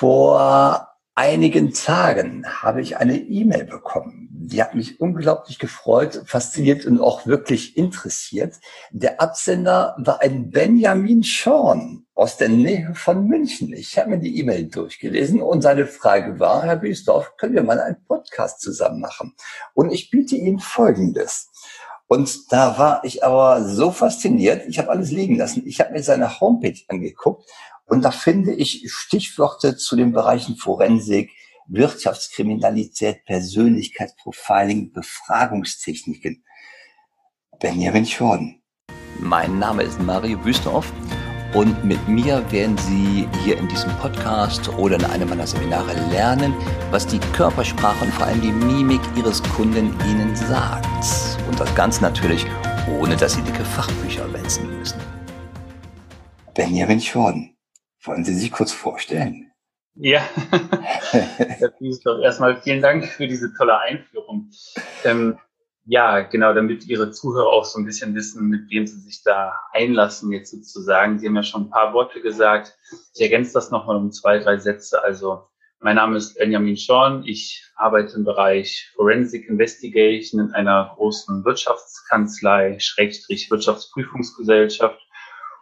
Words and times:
Vor 0.00 0.88
einigen 1.14 1.74
Tagen 1.74 2.46
habe 2.46 2.80
ich 2.80 2.96
eine 2.96 3.18
E-Mail 3.18 3.66
bekommen. 3.66 4.30
Die 4.32 4.62
hat 4.62 4.74
mich 4.74 4.98
unglaublich 4.98 5.58
gefreut, 5.58 6.22
fasziniert 6.24 6.86
und 6.86 7.02
auch 7.02 7.26
wirklich 7.26 7.76
interessiert. 7.76 8.54
Der 8.92 9.20
Absender 9.20 9.94
war 9.98 10.22
ein 10.22 10.48
Benjamin 10.48 11.22
Schorn 11.22 12.06
aus 12.14 12.38
der 12.38 12.48
Nähe 12.48 12.94
von 12.94 13.26
München. 13.26 13.74
Ich 13.74 13.98
habe 13.98 14.08
mir 14.08 14.18
die 14.20 14.38
E-Mail 14.38 14.68
durchgelesen 14.68 15.42
und 15.42 15.60
seine 15.60 15.84
Frage 15.84 16.40
war, 16.40 16.62
Herr 16.62 16.76
Biesdorf, 16.76 17.36
können 17.36 17.54
wir 17.54 17.62
mal 17.62 17.78
einen 17.78 18.02
Podcast 18.06 18.62
zusammen 18.62 19.00
machen? 19.00 19.34
Und 19.74 19.92
ich 19.92 20.10
biete 20.10 20.34
Ihnen 20.34 20.60
Folgendes. 20.60 21.50
Und 22.06 22.50
da 22.50 22.78
war 22.78 23.04
ich 23.04 23.22
aber 23.22 23.62
so 23.64 23.90
fasziniert, 23.90 24.66
ich 24.66 24.78
habe 24.78 24.88
alles 24.88 25.10
liegen 25.10 25.36
lassen. 25.36 25.62
Ich 25.66 25.78
habe 25.78 25.92
mir 25.92 26.02
seine 26.02 26.40
Homepage 26.40 26.80
angeguckt 26.88 27.44
und 27.90 28.02
da 28.02 28.12
finde 28.12 28.54
ich 28.54 28.84
Stichworte 28.86 29.76
zu 29.76 29.96
den 29.96 30.12
Bereichen 30.12 30.56
Forensik, 30.56 31.32
Wirtschaftskriminalität, 31.66 33.24
Persönlichkeitsprofiling, 33.24 34.92
Befragungstechniken. 34.92 36.44
Benjamin 37.58 38.06
Schorden. 38.06 38.62
Mein 39.18 39.58
Name 39.58 39.82
ist 39.82 40.00
Mario 40.00 40.38
Büstorf 40.38 40.92
und 41.52 41.84
mit 41.84 42.06
mir 42.06 42.48
werden 42.52 42.78
Sie 42.78 43.28
hier 43.42 43.58
in 43.58 43.66
diesem 43.66 43.90
Podcast 43.98 44.68
oder 44.78 44.94
in 44.94 45.04
einem 45.06 45.28
meiner 45.28 45.48
Seminare 45.48 45.92
lernen, 46.10 46.54
was 46.92 47.08
die 47.08 47.18
Körpersprache 47.32 48.04
und 48.04 48.14
vor 48.14 48.26
allem 48.26 48.40
die 48.40 48.52
Mimik 48.52 49.00
Ihres 49.16 49.42
Kunden 49.42 49.92
Ihnen 50.08 50.36
sagt. 50.36 50.86
Und 51.48 51.58
das 51.58 51.74
Ganze 51.74 52.02
natürlich, 52.02 52.46
ohne 53.00 53.16
dass 53.16 53.34
Sie 53.34 53.42
dicke 53.42 53.64
Fachbücher 53.64 54.32
wälzen 54.32 54.78
müssen. 54.78 55.00
Benjamin 56.54 57.00
Schorden. 57.00 57.56
Wollen 58.02 58.24
Sie 58.24 58.34
sich 58.34 58.50
kurz 58.50 58.72
vorstellen? 58.72 59.50
Ja, 59.94 60.22
erstmal 62.22 62.62
vielen 62.62 62.80
Dank 62.80 63.06
für 63.06 63.26
diese 63.26 63.52
tolle 63.54 63.78
Einführung. 63.78 64.50
Ähm, 65.04 65.38
ja, 65.84 66.20
genau, 66.20 66.54
damit 66.54 66.86
Ihre 66.86 67.10
Zuhörer 67.10 67.48
auch 67.48 67.64
so 67.64 67.78
ein 67.78 67.84
bisschen 67.84 68.14
wissen, 68.14 68.48
mit 68.48 68.70
wem 68.70 68.86
sie 68.86 69.00
sich 69.00 69.22
da 69.22 69.52
einlassen, 69.72 70.32
jetzt 70.32 70.52
sozusagen. 70.52 71.18
Sie 71.18 71.26
haben 71.26 71.36
ja 71.36 71.42
schon 71.42 71.64
ein 71.64 71.70
paar 71.70 71.92
Worte 71.92 72.20
gesagt. 72.22 72.78
Ich 73.14 73.20
ergänze 73.20 73.52
das 73.52 73.70
nochmal 73.70 73.96
um 73.96 74.12
zwei, 74.12 74.38
drei 74.38 74.56
Sätze. 74.56 75.02
Also, 75.02 75.42
mein 75.80 75.96
Name 75.96 76.16
ist 76.16 76.38
Benjamin 76.38 76.76
Schorn. 76.76 77.24
Ich 77.26 77.64
arbeite 77.74 78.14
im 78.14 78.24
Bereich 78.24 78.90
Forensic 78.94 79.48
Investigation 79.48 80.40
in 80.40 80.52
einer 80.52 80.92
großen 80.94 81.44
Wirtschaftskanzlei, 81.44 82.78
Schrägstrich 82.78 83.50
Wirtschaftsprüfungsgesellschaft 83.50 85.00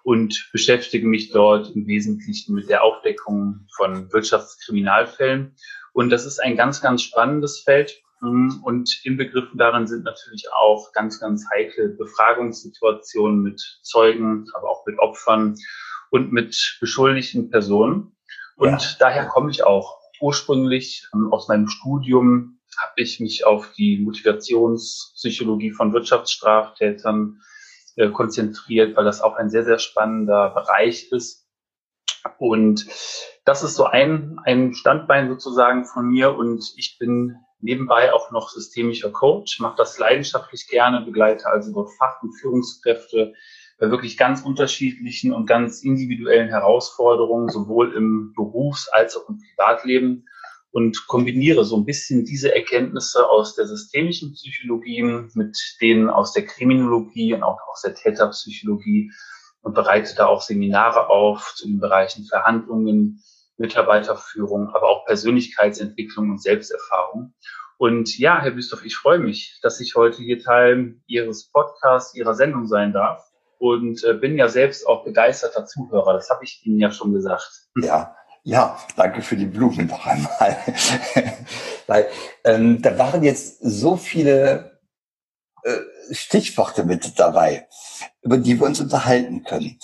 und 0.08 0.48
beschäftige 0.52 1.06
mich 1.06 1.32
dort 1.32 1.76
im 1.76 1.86
Wesentlichen 1.86 2.54
mit 2.54 2.70
der 2.70 2.82
Aufdeckung 2.82 3.66
von 3.76 4.10
Wirtschaftskriminalfällen. 4.10 5.54
Und 5.92 6.08
das 6.08 6.24
ist 6.24 6.38
ein 6.38 6.56
ganz, 6.56 6.80
ganz 6.80 7.02
spannendes 7.02 7.60
Feld. 7.60 7.92
Und 8.22 9.00
inbegriffen 9.04 9.58
darin 9.58 9.86
sind 9.86 10.04
natürlich 10.04 10.46
auch 10.50 10.94
ganz, 10.94 11.20
ganz 11.20 11.44
heikle 11.52 11.90
Befragungssituationen 11.90 13.42
mit 13.42 13.60
Zeugen, 13.82 14.46
aber 14.54 14.70
auch 14.70 14.86
mit 14.86 14.98
Opfern 14.98 15.56
und 16.08 16.32
mit 16.32 16.78
beschuldigten 16.80 17.50
Personen. 17.50 18.16
Und 18.56 18.80
ja. 18.80 18.96
daher 18.98 19.26
komme 19.26 19.50
ich 19.50 19.62
auch. 19.62 19.98
Ursprünglich 20.22 21.06
ähm, 21.12 21.30
aus 21.34 21.48
meinem 21.48 21.68
Studium 21.68 22.60
habe 22.78 22.94
ich 22.96 23.20
mich 23.20 23.44
auf 23.44 23.72
die 23.76 23.98
Motivationspsychologie 23.98 25.72
von 25.72 25.92
Wirtschaftsstraftätern 25.92 27.42
äh, 27.98 28.10
konzentriert, 28.10 28.96
weil 28.96 29.04
das 29.04 29.20
auch 29.20 29.36
ein 29.36 29.50
sehr, 29.50 29.64
sehr 29.64 29.78
spannender 29.78 30.50
Bereich 30.50 31.10
ist. 31.10 31.46
Und 32.38 32.86
das 33.44 33.62
ist 33.62 33.74
so 33.74 33.84
ein, 33.84 34.38
ein 34.44 34.74
Standbein 34.74 35.28
sozusagen 35.28 35.84
von 35.84 36.06
mir 36.06 36.36
und 36.36 36.64
ich 36.76 36.96
bin 36.98 37.36
nebenbei 37.60 38.12
auch 38.12 38.30
noch 38.30 38.50
systemischer 38.50 39.10
Coach, 39.10 39.58
mache 39.60 39.76
das 39.76 39.98
leidenschaftlich 39.98 40.68
gerne, 40.68 41.00
begleite 41.00 41.48
also 41.48 41.72
dort 41.72 41.90
Fach- 41.98 42.22
und 42.22 42.32
Führungskräfte 42.40 43.34
bei 43.80 43.90
wirklich 43.90 44.16
ganz 44.16 44.42
unterschiedlichen 44.42 45.32
und 45.32 45.46
ganz 45.46 45.82
individuellen 45.82 46.48
Herausforderungen, 46.48 47.48
sowohl 47.48 47.94
im 47.94 48.32
Berufs- 48.36 48.88
als 48.88 49.16
auch 49.16 49.28
im 49.28 49.38
Privatleben 49.38 50.26
und 50.70 51.06
kombiniere 51.06 51.64
so 51.64 51.76
ein 51.76 51.84
bisschen 51.84 52.24
diese 52.24 52.54
Erkenntnisse 52.54 53.28
aus 53.28 53.54
der 53.54 53.66
systemischen 53.66 54.32
Psychologie 54.32 55.02
mit 55.34 55.56
denen 55.80 56.10
aus 56.10 56.32
der 56.32 56.44
Kriminologie 56.44 57.34
und 57.34 57.42
auch 57.42 57.58
aus 57.70 57.82
der 57.82 57.94
Täterpsychologie 57.94 59.10
und 59.62 59.74
bereite 59.74 60.14
da 60.14 60.26
auch 60.26 60.42
Seminare 60.42 61.08
auf 61.08 61.54
zu 61.56 61.66
den 61.66 61.80
Bereichen 61.80 62.26
Verhandlungen, 62.26 63.22
Mitarbeiterführung, 63.56 64.68
aber 64.68 64.88
auch 64.88 65.04
Persönlichkeitsentwicklung 65.06 66.30
und 66.30 66.42
Selbsterfahrung. 66.42 67.34
Und 67.76 68.18
ja, 68.18 68.40
Herr 68.40 68.50
Büstorf, 68.50 68.84
ich 68.84 68.96
freue 68.96 69.18
mich, 69.18 69.58
dass 69.62 69.80
ich 69.80 69.94
heute 69.94 70.22
hier 70.22 70.40
Teil 70.40 70.96
Ihres 71.06 71.50
Podcasts, 71.50 72.14
Ihrer 72.14 72.34
Sendung 72.34 72.66
sein 72.66 72.92
darf 72.92 73.24
und 73.58 74.02
äh, 74.04 74.14
bin 74.14 74.36
ja 74.36 74.48
selbst 74.48 74.86
auch 74.86 75.04
begeisterter 75.04 75.64
Zuhörer. 75.64 76.12
Das 76.12 76.30
habe 76.30 76.44
ich 76.44 76.60
Ihnen 76.64 76.80
ja 76.80 76.90
schon 76.90 77.12
gesagt. 77.12 77.68
Ja, 77.80 78.16
ja, 78.42 78.78
danke 78.96 79.22
für 79.22 79.36
die 79.36 79.46
Blumen 79.46 79.86
noch 79.86 80.06
einmal. 80.06 80.56
Weil 81.86 82.08
ähm, 82.44 82.80
da 82.82 82.98
waren 82.98 83.22
jetzt 83.22 83.58
so 83.60 83.96
viele 83.96 84.80
äh, 85.64 86.14
Stichworte 86.14 86.84
mit 86.84 87.18
dabei, 87.18 87.66
über 88.22 88.38
die 88.38 88.58
wir 88.58 88.66
uns 88.66 88.80
unterhalten 88.80 89.44
können. 89.44 89.78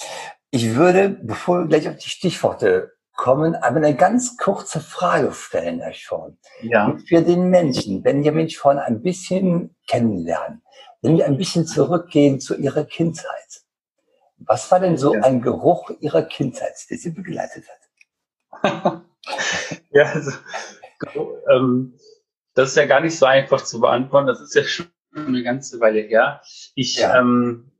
Ich 0.50 0.74
würde, 0.76 1.08
bevor 1.08 1.60
wir 1.60 1.66
gleich 1.66 1.88
auf 1.88 1.96
die 1.96 2.10
Stichworte 2.10 2.92
kommen, 3.16 3.54
aber 3.54 3.76
eine 3.76 3.94
ganz 3.94 4.36
kurze 4.36 4.80
Frage 4.80 5.32
stellen, 5.32 5.80
Herr 5.80 5.92
Schorn. 5.92 6.38
Ja. 6.62 6.96
Für 7.08 7.22
den 7.22 7.48
Menschen, 7.50 8.04
wenn 8.04 8.24
wir 8.24 8.32
Mensch 8.32 8.56
Schorn 8.56 8.78
ein 8.78 9.02
bisschen 9.02 9.74
kennenlernen, 9.86 10.62
wenn 11.02 11.16
wir 11.16 11.26
ein 11.26 11.36
bisschen 11.36 11.66
zurückgehen 11.66 12.40
zu 12.40 12.56
Ihrer 12.56 12.84
Kindheit. 12.84 13.62
Was 14.38 14.70
war 14.70 14.80
denn 14.80 14.96
so 14.96 15.14
ja. 15.14 15.22
ein 15.22 15.42
Geruch 15.42 15.90
Ihrer 16.00 16.22
Kindheit, 16.22 16.74
der 16.90 16.98
Sie 16.98 17.10
begleitet 17.10 17.68
hat? 17.68 17.83
Ja, 19.90 20.04
also, 20.12 20.32
ähm, 21.50 21.94
das 22.54 22.70
ist 22.70 22.76
ja 22.76 22.86
gar 22.86 23.00
nicht 23.00 23.18
so 23.18 23.26
einfach 23.26 23.62
zu 23.62 23.80
beantworten. 23.80 24.26
Das 24.26 24.40
ist 24.40 24.54
ja 24.54 24.64
schon 24.64 24.86
eine 25.14 25.42
ganze 25.42 25.80
Weile 25.80 26.00
her. 26.00 26.40
Ich, 26.74 26.96
ja. 26.96 27.18
ähm, 27.18 27.72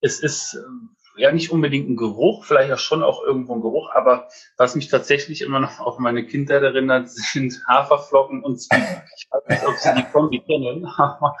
es 0.00 0.20
ist 0.20 0.54
ähm, 0.54 0.96
ja 1.16 1.32
nicht 1.32 1.50
unbedingt 1.50 1.88
ein 1.88 1.96
Geruch, 1.96 2.44
vielleicht 2.44 2.72
auch 2.72 2.78
schon 2.78 3.02
auch 3.02 3.22
irgendwo 3.22 3.54
ein 3.54 3.60
Geruch, 3.60 3.90
aber 3.92 4.28
was 4.56 4.74
mich 4.74 4.88
tatsächlich 4.88 5.42
immer 5.42 5.60
noch 5.60 5.80
auf 5.80 5.98
meine 5.98 6.26
Kindheit 6.26 6.62
erinnert, 6.62 7.10
sind 7.10 7.62
Haferflocken 7.68 8.42
und 8.42 8.60
Zwiebeln. 8.60 9.02
Ich 9.16 9.28
weiß 9.30 9.42
nicht, 9.48 9.66
ob 9.66 9.76
Sie 9.76 9.94
die 9.94 10.10
Kombi 10.12 10.40
kennen, 10.40 10.86
aber 10.96 11.36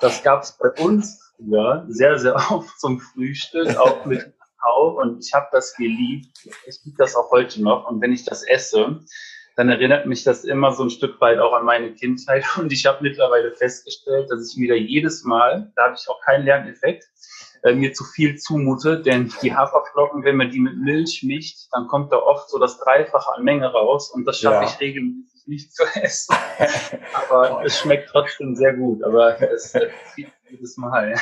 das 0.00 0.22
gab 0.22 0.42
es 0.42 0.58
bei 0.58 0.70
uns 0.82 1.32
ja, 1.38 1.84
sehr, 1.88 2.18
sehr 2.18 2.34
oft 2.50 2.78
zum 2.78 3.00
Frühstück, 3.00 3.76
auch 3.76 4.04
mit 4.04 4.32
Kakao 4.64 5.00
und 5.00 5.24
ich 5.24 5.32
habe 5.32 5.48
das 5.52 5.74
geliebt. 5.74 6.36
Ich 6.66 6.80
liebe 6.84 6.96
das 6.98 7.16
auch 7.16 7.30
heute 7.30 7.62
noch. 7.62 7.88
Und 7.88 8.00
wenn 8.00 8.12
ich 8.12 8.24
das 8.24 8.46
esse, 8.46 9.00
dann 9.56 9.68
erinnert 9.68 10.06
mich 10.06 10.24
das 10.24 10.44
immer 10.44 10.72
so 10.72 10.82
ein 10.82 10.90
Stück 10.90 11.20
weit 11.20 11.38
auch 11.38 11.52
an 11.52 11.64
meine 11.64 11.92
Kindheit. 11.94 12.44
Und 12.58 12.72
ich 12.72 12.86
habe 12.86 12.98
mittlerweile 13.02 13.52
festgestellt, 13.52 14.30
dass 14.30 14.52
ich 14.52 14.60
wieder 14.60 14.74
jedes 14.74 15.24
Mal, 15.24 15.72
da 15.76 15.84
habe 15.84 15.96
ich 15.98 16.08
auch 16.08 16.20
keinen 16.22 16.44
Lerneffekt, 16.44 17.04
äh, 17.62 17.72
mir 17.72 17.92
zu 17.92 18.04
viel 18.04 18.36
zumute, 18.36 19.00
denn 19.00 19.32
die 19.42 19.54
Haferflocken, 19.54 20.24
wenn 20.24 20.36
man 20.36 20.50
die 20.50 20.60
mit 20.60 20.76
Milch 20.76 21.22
mischt, 21.24 21.68
dann 21.72 21.86
kommt 21.86 22.12
da 22.12 22.16
oft 22.16 22.50
so 22.50 22.58
das 22.58 22.78
Dreifache 22.78 23.32
an 23.36 23.44
Menge 23.44 23.66
raus 23.72 24.10
und 24.10 24.26
das 24.26 24.40
schaffe 24.40 24.64
ja. 24.64 24.70
ich 24.70 24.80
regelmäßig 24.80 25.46
nicht 25.46 25.74
zu 25.74 25.84
essen. 25.94 26.34
Aber 27.12 27.64
es 27.64 27.78
schmeckt 27.78 28.08
trotzdem 28.10 28.54
sehr 28.56 28.74
gut, 28.74 29.02
aber 29.04 29.40
es 29.40 29.74
äh, 29.74 29.90
jedes 30.50 30.76
Mal. 30.76 31.14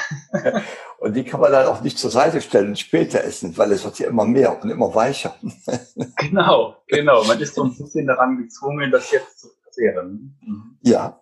und 0.98 1.14
die 1.14 1.24
kann 1.24 1.40
man 1.40 1.52
dann 1.52 1.66
auch 1.66 1.80
nicht 1.80 1.98
zur 1.98 2.10
Seite 2.10 2.40
stellen 2.40 2.68
und 2.68 2.78
später 2.78 3.22
essen, 3.22 3.56
weil 3.56 3.72
es 3.72 3.84
wird 3.84 3.98
ja 3.98 4.08
immer 4.08 4.24
mehr 4.24 4.62
und 4.62 4.70
immer 4.70 4.94
weicher. 4.94 5.36
genau, 6.16 6.76
genau. 6.88 7.24
Man 7.24 7.40
ist 7.40 7.54
so 7.54 7.64
ein 7.64 7.76
bisschen 7.76 8.06
daran 8.06 8.38
gezwungen, 8.38 8.90
das 8.90 9.10
jetzt 9.10 9.40
zu 9.40 9.48
verzehren. 9.62 10.38
Mhm. 10.40 10.78
Ja. 10.82 11.18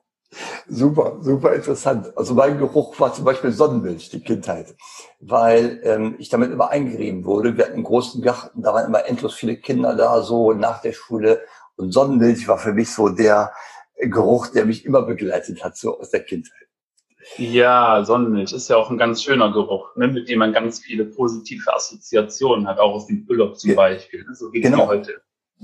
Super, 0.68 1.18
super 1.20 1.54
interessant. 1.54 2.16
Also 2.16 2.34
mein 2.34 2.56
Geruch 2.56 3.00
war 3.00 3.12
zum 3.12 3.24
Beispiel 3.24 3.50
Sonnenmilch, 3.50 4.10
die 4.10 4.20
Kindheit, 4.20 4.76
weil 5.18 5.80
ähm, 5.82 6.14
ich 6.18 6.28
damit 6.28 6.52
immer 6.52 6.70
eingerieben 6.70 7.24
wurde. 7.24 7.56
Wir 7.56 7.64
hatten 7.64 7.74
einen 7.74 7.82
großen 7.82 8.22
Garten, 8.22 8.62
da 8.62 8.72
waren 8.72 8.86
immer 8.86 9.04
endlos 9.06 9.34
viele 9.34 9.56
Kinder 9.56 9.96
da, 9.96 10.22
so 10.22 10.52
nach 10.52 10.82
der 10.82 10.92
Schule. 10.92 11.42
Und 11.74 11.90
Sonnenmilch 11.90 12.46
war 12.46 12.58
für 12.58 12.72
mich 12.72 12.92
so 12.92 13.08
der 13.08 13.52
Geruch, 13.96 14.46
der 14.46 14.66
mich 14.66 14.84
immer 14.84 15.02
begleitet 15.02 15.64
hat, 15.64 15.76
so 15.76 15.98
aus 15.98 16.10
der 16.10 16.22
Kindheit. 16.22 16.69
Ja, 17.36 18.04
Sonnenmilch 18.04 18.52
ist 18.52 18.68
ja 18.68 18.76
auch 18.76 18.90
ein 18.90 18.98
ganz 18.98 19.22
schöner 19.22 19.52
Geruch, 19.52 19.94
ne, 19.96 20.08
mit 20.08 20.28
dem 20.28 20.38
man 20.38 20.52
ganz 20.52 20.80
viele 20.80 21.04
positive 21.04 21.72
Assoziationen 21.72 22.66
hat, 22.66 22.78
auch 22.78 22.94
aus 22.94 23.06
dem 23.06 23.26
Urlaub 23.28 23.58
zum. 23.58 23.74
Beispiel. 23.74 24.26
So 24.32 24.50
geht 24.50 24.62
genau. 24.62 24.86
heute. 24.86 25.20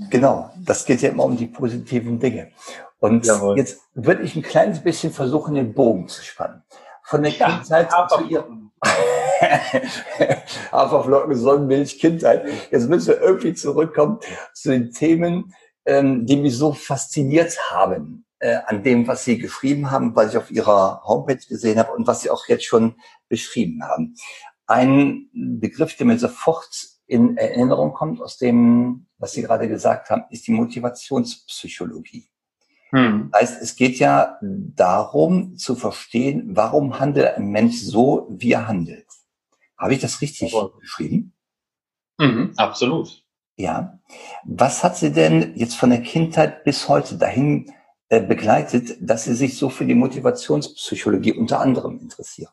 Genau, 0.09 0.51
das 0.63 0.85
geht 0.85 1.01
ja 1.01 1.09
immer 1.09 1.25
um 1.25 1.35
die 1.35 1.47
positiven 1.47 2.19
Dinge. 2.19 2.51
Und 2.99 3.25
Jawohl. 3.25 3.57
jetzt 3.57 3.81
würde 3.93 4.23
ich 4.23 4.35
ein 4.35 4.43
kleines 4.43 4.83
bisschen 4.83 5.11
versuchen, 5.11 5.55
den 5.55 5.73
Bogen 5.73 6.07
zu 6.07 6.23
spannen. 6.23 6.63
Von 7.03 7.23
der 7.23 7.31
ja, 7.31 7.57
Kindheit 7.57 7.89
zu 8.09 8.23
ihrem 8.25 8.71
Haferflocken, 10.71 11.35
Sonnenmilch, 11.35 11.99
Kindheit. 11.99 12.45
Jetzt 12.69 12.87
müssen 12.87 13.07
wir 13.07 13.21
irgendwie 13.21 13.53
zurückkommen 13.53 14.19
zu 14.53 14.69
den 14.69 14.91
Themen 14.91 15.53
ähm, 15.87 16.25
die 16.25 16.35
mich 16.35 16.55
so 16.55 16.73
fasziniert 16.73 17.57
haben 17.71 18.25
äh, 18.39 18.57
an 18.65 18.83
dem, 18.83 19.07
was 19.07 19.23
Sie 19.23 19.37
geschrieben 19.37 19.91
haben, 19.91 20.15
was 20.15 20.31
ich 20.31 20.37
auf 20.37 20.51
Ihrer 20.51 21.01
Homepage 21.03 21.37
gesehen 21.37 21.79
habe 21.79 21.93
und 21.93 22.07
was 22.07 22.21
Sie 22.21 22.29
auch 22.29 22.47
jetzt 22.47 22.65
schon 22.65 22.95
beschrieben 23.29 23.83
haben. 23.83 24.15
Ein 24.65 25.29
Begriff, 25.33 25.95
der 25.95 26.05
mir 26.05 26.19
sofort 26.19 26.69
in 27.07 27.37
Erinnerung 27.37 27.93
kommt 27.93 28.21
aus 28.21 28.37
dem, 28.37 29.07
was 29.17 29.33
Sie 29.33 29.41
gerade 29.41 29.67
gesagt 29.67 30.09
haben, 30.09 30.25
ist 30.29 30.45
die 30.47 30.51
Motivationspsychologie. 30.51 32.29
Hm. 32.91 33.29
Das 33.31 33.41
heißt, 33.41 33.61
es 33.61 33.75
geht 33.75 33.99
ja 33.99 34.37
bedarum 34.41 35.57
zu 35.57 35.75
verstehen, 35.75 36.55
warum 36.55 36.99
handelt 36.99 37.35
ein 37.35 37.49
Mensch 37.49 37.81
so, 37.81 38.27
wie 38.29 38.51
er 38.51 38.67
handelt. 38.67 39.07
Habe 39.77 39.93
ich 39.93 39.99
das 39.99 40.21
richtig 40.21 40.53
oh. 40.53 40.69
beschrieben? 40.79 41.33
Mhm, 42.17 42.53
absolut. 42.57 43.23
Ja. 43.57 43.99
Was 44.43 44.83
hat 44.83 44.97
Sie 44.97 45.11
denn 45.11 45.55
jetzt 45.55 45.75
von 45.75 45.89
der 45.89 46.01
Kindheit 46.01 46.63
bis 46.63 46.87
heute 46.87 47.17
dahin 47.17 47.71
begleitet, 48.09 48.97
dass 49.01 49.25
Sie 49.25 49.35
sich 49.35 49.57
so 49.57 49.69
für 49.69 49.85
die 49.85 49.95
Motivationspsychologie 49.95 51.33
unter 51.33 51.59
anderem 51.59 51.99
interessieren? 51.99 52.51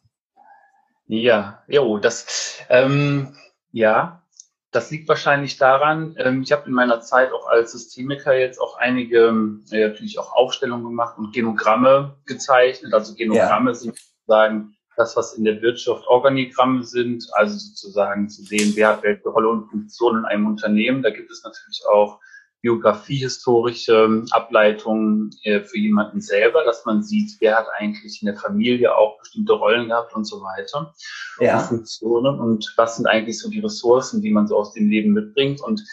Ja, 1.06 1.62
jo, 1.68 1.98
das, 1.98 2.58
ähm, 2.68 3.36
ja, 3.70 4.22
das 4.70 4.90
liegt 4.90 5.08
wahrscheinlich 5.08 5.56
daran, 5.56 6.16
ähm, 6.18 6.42
ich 6.42 6.50
habe 6.50 6.66
in 6.66 6.72
meiner 6.72 7.00
Zeit 7.00 7.32
auch 7.32 7.46
als 7.46 7.72
Systemiker 7.72 8.36
jetzt 8.36 8.58
auch 8.58 8.76
einige, 8.78 9.28
äh, 9.70 9.88
natürlich 9.88 10.18
auch 10.18 10.32
Aufstellungen 10.32 10.84
gemacht 10.84 11.16
und 11.18 11.32
Genogramme 11.32 12.16
gezeichnet. 12.26 12.92
Also 12.92 13.14
Genogramme 13.14 13.70
ja. 13.70 13.74
sind 13.74 13.96
sozusagen 13.96 14.74
das, 14.96 15.16
was 15.16 15.34
in 15.34 15.44
der 15.44 15.60
Wirtschaft 15.62 16.06
Organigramme 16.06 16.82
sind, 16.82 17.26
also 17.34 17.56
sozusagen 17.56 18.28
zu 18.28 18.42
sehen, 18.42 18.72
wer 18.74 18.88
hat 18.88 19.02
welche 19.02 19.28
Rolle 19.28 19.48
und 19.48 19.68
Funktion 19.68 20.18
in 20.18 20.24
einem 20.24 20.46
Unternehmen. 20.46 21.02
Da 21.02 21.10
gibt 21.10 21.30
es 21.30 21.44
natürlich 21.44 21.84
auch 21.86 22.20
biografiehistorische 22.64 24.24
Ableitungen 24.30 25.30
äh, 25.42 25.60
für 25.60 25.78
jemanden 25.78 26.22
selber, 26.22 26.64
dass 26.64 26.86
man 26.86 27.02
sieht, 27.02 27.36
wer 27.40 27.58
hat 27.58 27.66
eigentlich 27.76 28.22
in 28.22 28.26
der 28.26 28.36
Familie 28.36 28.96
auch 28.96 29.18
bestimmte 29.18 29.52
Rollen 29.52 29.88
gehabt 29.88 30.14
und 30.14 30.24
so 30.24 30.40
weiter. 30.40 30.94
Ja. 31.40 31.58
Und 31.58 31.66
Funktionen 31.66 32.40
und 32.40 32.72
was 32.78 32.96
sind 32.96 33.06
eigentlich 33.06 33.38
so 33.38 33.50
die 33.50 33.60
Ressourcen, 33.60 34.22
die 34.22 34.30
man 34.30 34.48
so 34.48 34.56
aus 34.56 34.72
dem 34.72 34.88
Leben 34.88 35.12
mitbringt. 35.12 35.60
Und 35.60 35.84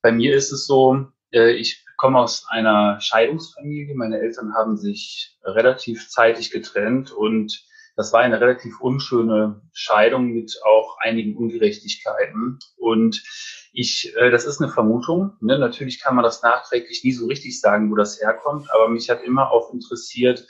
bei 0.00 0.10
mir 0.10 0.34
ist 0.34 0.50
es 0.50 0.66
so, 0.66 1.04
äh, 1.30 1.50
ich 1.50 1.84
komme 1.98 2.20
aus 2.20 2.46
einer 2.48 2.98
Scheidungsfamilie. 3.02 3.94
Meine 3.94 4.18
Eltern 4.18 4.54
haben 4.54 4.78
sich 4.78 5.36
relativ 5.44 6.08
zeitig 6.08 6.50
getrennt 6.50 7.12
und 7.12 7.67
das 7.98 8.12
war 8.12 8.20
eine 8.20 8.40
relativ 8.40 8.80
unschöne 8.80 9.60
Scheidung 9.72 10.28
mit 10.28 10.60
auch 10.64 10.98
einigen 11.00 11.36
Ungerechtigkeiten. 11.36 12.60
Und 12.76 13.24
ich, 13.72 14.14
äh, 14.16 14.30
das 14.30 14.44
ist 14.44 14.62
eine 14.62 14.70
Vermutung. 14.70 15.32
Ne? 15.40 15.58
Natürlich 15.58 16.00
kann 16.00 16.14
man 16.14 16.22
das 16.22 16.40
nachträglich 16.40 17.02
nie 17.02 17.10
so 17.10 17.26
richtig 17.26 17.60
sagen, 17.60 17.90
wo 17.90 17.96
das 17.96 18.20
herkommt. 18.20 18.72
Aber 18.72 18.88
mich 18.88 19.10
hat 19.10 19.24
immer 19.24 19.50
auch 19.50 19.74
interessiert, 19.74 20.46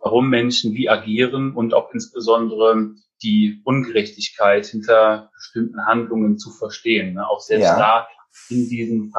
warum 0.00 0.30
Menschen 0.30 0.72
wie 0.72 0.88
agieren 0.88 1.54
und 1.54 1.74
auch 1.74 1.92
insbesondere 1.92 2.94
die 3.22 3.60
Ungerechtigkeit 3.64 4.64
hinter 4.64 5.30
bestimmten 5.34 5.84
Handlungen 5.84 6.38
zu 6.38 6.50
verstehen. 6.50 7.16
Ne? 7.16 7.28
Auch 7.28 7.40
selbst 7.40 7.64
ja. 7.64 7.78
da 7.78 8.08
in 8.48 8.66
diesen, 8.66 9.12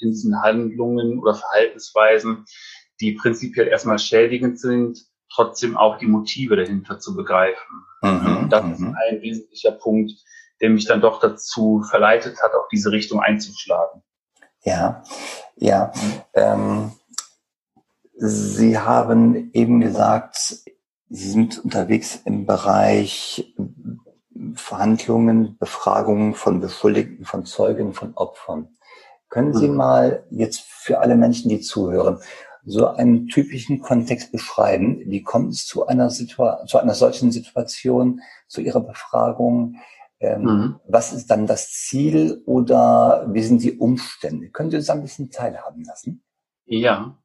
in 0.00 0.10
diesen 0.10 0.42
Handlungen 0.42 1.20
oder 1.20 1.36
Verhaltensweisen, 1.36 2.46
die 3.00 3.12
prinzipiell 3.12 3.68
erstmal 3.68 4.00
schädigend 4.00 4.58
sind, 4.58 5.11
trotzdem 5.34 5.76
auch 5.76 5.98
die 5.98 6.06
Motive 6.06 6.56
dahinter 6.56 6.98
zu 6.98 7.14
begreifen. 7.16 7.84
Mhm, 8.02 8.48
das 8.50 8.64
ist 8.72 8.80
mhm. 8.80 8.96
ein 9.08 9.22
wesentlicher 9.22 9.72
Punkt, 9.72 10.12
der 10.60 10.70
mich 10.70 10.86
dann 10.86 11.00
doch 11.00 11.20
dazu 11.20 11.82
verleitet 11.88 12.42
hat, 12.42 12.52
auch 12.54 12.68
diese 12.70 12.92
Richtung 12.92 13.20
einzuschlagen. 13.20 14.02
Ja, 14.62 15.02
ja. 15.56 15.92
Ähm, 16.34 16.92
Sie 18.14 18.78
haben 18.78 19.50
eben 19.52 19.80
gesagt, 19.80 20.36
Sie 21.08 21.30
sind 21.30 21.64
unterwegs 21.64 22.20
im 22.24 22.46
Bereich 22.46 23.52
Verhandlungen, 24.54 25.56
Befragungen 25.58 26.34
von 26.34 26.60
Beschuldigten, 26.60 27.24
von 27.24 27.44
Zeugen, 27.44 27.94
von 27.94 28.14
Opfern. 28.14 28.68
Können 29.28 29.54
Sie 29.54 29.68
mhm. 29.68 29.76
mal 29.76 30.26
jetzt 30.30 30.60
für 30.60 31.00
alle 31.00 31.16
Menschen, 31.16 31.48
die 31.48 31.60
zuhören, 31.60 32.20
so 32.64 32.88
einen 32.88 33.28
typischen 33.28 33.80
Kontext 33.80 34.32
beschreiben? 34.32 35.02
Wie 35.06 35.22
kommt 35.22 35.52
es 35.52 35.66
zu 35.66 35.86
einer, 35.86 36.10
Situa 36.10 36.64
zu 36.66 36.78
einer 36.78 36.94
solchen 36.94 37.32
Situation, 37.32 38.20
zu 38.46 38.60
Ihrer 38.60 38.80
Befragung? 38.80 39.76
Ähm, 40.20 40.42
mhm. 40.42 40.80
Was 40.86 41.12
ist 41.12 41.30
dann 41.30 41.46
das 41.46 41.72
Ziel 41.72 42.42
oder 42.46 43.26
wie 43.28 43.42
sind 43.42 43.62
die 43.62 43.78
Umstände? 43.78 44.50
Können 44.50 44.70
Sie 44.70 44.76
uns 44.76 44.90
ein 44.90 45.02
bisschen 45.02 45.30
teilhaben 45.30 45.84
lassen? 45.84 46.22
Ja, 46.64 47.18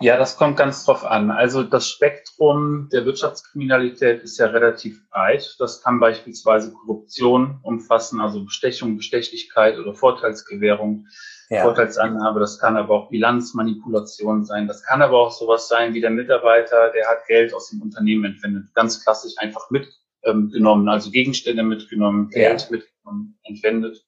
ja, 0.00 0.16
das 0.16 0.36
kommt 0.36 0.56
ganz 0.56 0.84
drauf 0.84 1.04
an. 1.04 1.30
Also 1.30 1.62
das 1.62 1.88
Spektrum 1.88 2.88
der 2.92 3.04
Wirtschaftskriminalität 3.04 4.22
ist 4.22 4.38
ja 4.38 4.46
relativ 4.46 5.08
breit. 5.10 5.56
Das 5.58 5.82
kann 5.82 5.98
beispielsweise 5.98 6.72
Korruption 6.72 7.58
umfassen, 7.62 8.20
also 8.20 8.44
Bestechung, 8.44 8.96
Bestechlichkeit 8.96 9.76
oder 9.78 9.92
Vorteilsgewährung 9.94 11.06
ja. 11.50 11.64
Vorteilsannahme, 11.64 12.38
das 12.38 12.58
kann 12.58 12.76
aber 12.76 12.94
auch 12.94 13.10
Bilanzmanipulation 13.10 14.44
sein, 14.44 14.68
das 14.68 14.84
kann 14.84 15.02
aber 15.02 15.18
auch 15.18 15.32
sowas 15.32 15.68
sein 15.68 15.94
wie 15.94 16.00
der 16.00 16.10
Mitarbeiter, 16.10 16.90
der 16.90 17.08
hat 17.08 17.26
Geld 17.26 17.52
aus 17.52 17.70
dem 17.70 17.82
Unternehmen 17.82 18.24
entwendet, 18.24 18.72
ganz 18.74 19.02
klassisch 19.02 19.34
einfach 19.36 19.68
mitgenommen, 19.70 20.88
also 20.88 21.10
Gegenstände 21.10 21.64
mitgenommen, 21.64 22.28
Geld 22.28 22.62
ja. 22.62 22.66
mitgenommen, 22.70 23.38
entwendet. 23.42 24.04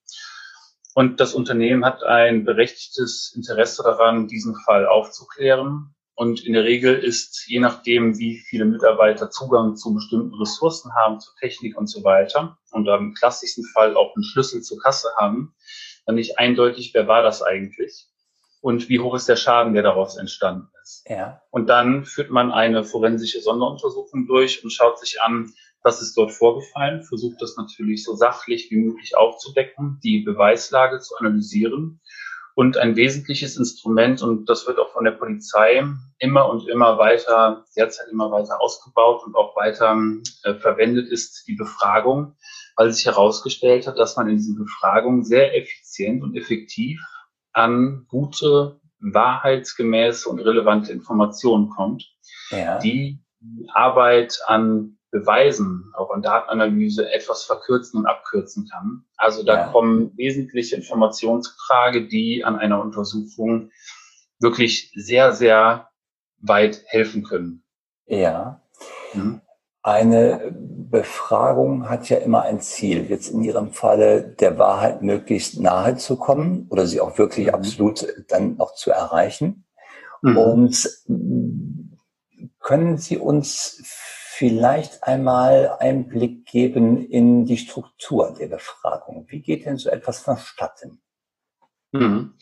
Und 0.95 1.21
das 1.21 1.35
Unternehmen 1.35 1.85
hat 1.85 2.05
ein 2.05 2.45
berechtigtes 2.45 3.33
Interesse 3.35 3.83
daran, 3.83 4.29
diesen 4.29 4.55
Fall 4.55 4.87
aufzuklären. 4.87 5.95
Und 6.15 6.45
in 6.45 6.53
der 6.53 6.65
Regel 6.65 6.95
ist, 6.95 7.47
je 7.49 7.59
nachdem, 7.59 8.19
wie 8.19 8.39
viele 8.39 8.67
Mitarbeiter 8.67 9.31
Zugang 9.31 9.77
zu 9.77 9.95
bestimmten 9.95 10.35
Ressourcen 10.35 10.95
haben, 10.95 11.19
zu 11.19 11.31
Technik 11.41 11.79
und 11.79 11.87
so 11.87 12.05
weiter, 12.05 12.59
und 12.71 12.87
im 12.87 13.15
klassischsten 13.15 13.65
Fall 13.65 13.97
auch 13.97 14.15
einen 14.15 14.23
Schlüssel 14.23 14.61
zur 14.61 14.79
Kasse 14.79 15.09
haben, 15.17 15.55
dann 16.07 16.17
nicht 16.17 16.39
eindeutig, 16.39 16.93
wer 16.95 17.09
war 17.09 17.23
das 17.23 17.43
eigentlich 17.43 18.09
und 18.63 18.89
wie 18.89 19.01
hoch 19.01 19.15
ist 19.15 19.29
der 19.29 19.37
Schaden, 19.37 19.75
der 19.75 19.83
daraus 19.83 20.17
entstanden 20.17 20.69
ist. 20.83 21.05
Ja. 21.09 21.43
Und 21.51 21.69
dann 21.69 22.05
führt 22.05 22.31
man 22.31 22.53
eine 22.53 22.85
forensische 22.85 23.41
Sonderuntersuchung 23.41 24.27
durch 24.27 24.63
und 24.63 24.71
schaut 24.71 24.99
sich 24.99 25.21
an, 25.21 25.53
was 25.83 26.01
ist 26.01 26.17
dort 26.17 26.31
vorgefallen, 26.31 27.03
versucht 27.03 27.43
das 27.43 27.57
natürlich 27.57 28.05
so 28.05 28.15
sachlich 28.15 28.71
wie 28.71 28.77
möglich 28.77 29.17
aufzudecken, 29.17 29.99
die 30.05 30.21
Beweislage 30.21 31.01
zu 31.01 31.17
analysieren. 31.17 32.01
Und 32.55 32.77
ein 32.77 32.95
wesentliches 32.95 33.57
Instrument, 33.57 34.23
und 34.23 34.49
das 34.49 34.67
wird 34.67 34.79
auch 34.79 34.93
von 34.93 35.05
der 35.05 35.13
Polizei 35.13 35.83
immer 36.19 36.49
und 36.49 36.69
immer 36.69 36.99
weiter, 36.99 37.65
derzeit 37.75 38.09
immer 38.13 38.31
weiter 38.31 38.61
ausgebaut 38.61 39.25
und 39.25 39.35
auch 39.35 39.57
weiter 39.57 39.99
äh, 40.45 40.55
verwendet, 40.55 41.11
ist 41.11 41.49
die 41.49 41.55
Befragung 41.55 42.37
weil 42.77 42.93
sich 42.93 43.07
herausgestellt 43.07 43.87
hat, 43.87 43.99
dass 43.99 44.17
man 44.17 44.29
in 44.29 44.37
diesen 44.37 44.57
Befragungen 44.57 45.25
sehr 45.25 45.57
effizient 45.57 46.23
und 46.23 46.37
effektiv 46.37 47.01
an 47.53 48.07
gute, 48.09 48.81
wahrheitsgemäße 49.01 50.29
und 50.29 50.41
relevante 50.41 50.93
Informationen 50.93 51.71
kommt, 51.71 52.05
ja. 52.51 52.79
die 52.79 53.23
die 53.43 53.69
Arbeit 53.73 54.39
an 54.47 54.99
Beweisen, 55.11 55.93
auch 55.95 56.11
an 56.11 56.23
Datenanalyse 56.23 57.13
etwas 57.13 57.45
verkürzen 57.45 58.01
und 58.01 58.07
abkürzen 58.07 58.69
kann. 58.69 59.05
Also 59.17 59.43
da 59.43 59.55
ja. 59.55 59.69
kommen 59.69 60.17
wesentliche 60.17 60.77
Informationen 60.77 61.43
zu 61.43 61.53
die 62.09 62.45
an 62.45 62.59
einer 62.59 62.81
Untersuchung 62.81 63.71
wirklich 64.39 64.91
sehr, 64.95 65.33
sehr 65.33 65.91
weit 66.39 66.83
helfen 66.87 67.25
können. 67.25 67.63
Ja. 68.07 68.63
Mhm. 69.13 69.42
Eine 69.83 70.55
Befragung 70.57 71.89
hat 71.89 72.09
ja 72.09 72.19
immer 72.19 72.43
ein 72.43 72.61
Ziel, 72.61 73.11
jetzt 73.11 73.31
in 73.31 73.43
Ihrem 73.43 73.73
Falle 73.73 74.23
der 74.23 74.59
Wahrheit 74.59 75.03
möglichst 75.03 75.59
nahe 75.59 75.97
zu 75.97 76.17
kommen 76.17 76.67
oder 76.71 76.87
sie 76.87 77.01
auch 77.01 77.19
wirklich 77.19 77.49
mhm. 77.49 77.55
absolut 77.55 78.07
dann 78.29 78.57
noch 78.57 78.75
zu 78.75 78.91
erreichen. 78.91 79.65
Mhm. 80.21 80.37
Und 80.37 80.89
können 82.61 82.99
Sie 82.99 83.19
uns 83.19 83.83
vielleicht 83.85 85.03
einmal 85.03 85.77
Einblick 85.79 86.47
geben 86.47 87.05
in 87.09 87.45
die 87.45 87.59
Struktur 87.59 88.35
der 88.39 88.49
Befragung? 88.49 89.27
Wie 89.29 89.41
geht 89.41 89.67
denn 89.67 89.77
so 89.77 89.91
etwas 89.91 90.21
vonstatten? 90.21 91.01
Mhm. 91.93 92.35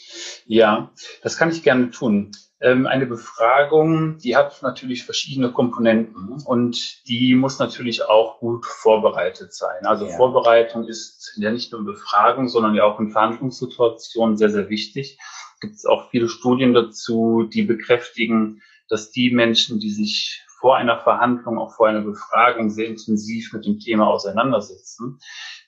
Ja, 0.45 0.93
das 1.23 1.37
kann 1.37 1.51
ich 1.51 1.63
gerne 1.63 1.91
tun. 1.91 2.33
Ähm, 2.63 2.87
eine 2.87 3.07
Befragung, 3.07 4.19
die 4.19 4.37
hat 4.37 4.63
natürlich 4.63 5.05
verschiedene 5.05 5.51
Komponenten 5.51 6.43
und 6.45 7.09
die 7.09 7.35
muss 7.35 7.59
natürlich 7.59 8.05
auch 8.05 8.39
gut 8.39 8.67
vorbereitet 8.67 9.55
sein. 9.55 9.87
Also 9.87 10.07
ja. 10.07 10.17
Vorbereitung 10.17 10.87
ist 10.87 11.33
ja 11.37 11.51
nicht 11.51 11.73
nur 11.73 11.81
in 11.81 11.87
Befragung, 11.87 12.49
sondern 12.49 12.75
ja 12.75 12.85
auch 12.85 13.01
in 13.01 13.11
Verhandlungssituationen 13.11 14.37
sehr, 14.37 14.51
sehr 14.51 14.69
wichtig. 14.69 15.19
Gibt 15.63 15.77
es 15.77 15.87
auch 15.87 16.11
viele 16.11 16.29
Studien 16.29 16.75
dazu, 16.75 17.49
die 17.51 17.63
bekräftigen, 17.63 18.61
dass 18.89 19.11
die 19.11 19.31
Menschen, 19.31 19.81
die 19.81 19.91
sich 19.91 20.45
vor 20.61 20.77
einer 20.77 20.99
Verhandlung, 20.99 21.59
auch 21.59 21.75
vor 21.75 21.89
einer 21.89 22.03
Befragung 22.03 22.69
sehr 22.69 22.87
intensiv 22.87 23.55
mit 23.55 23.65
dem 23.65 23.79
Thema 23.79 24.09
auseinandersetzen, 24.09 25.19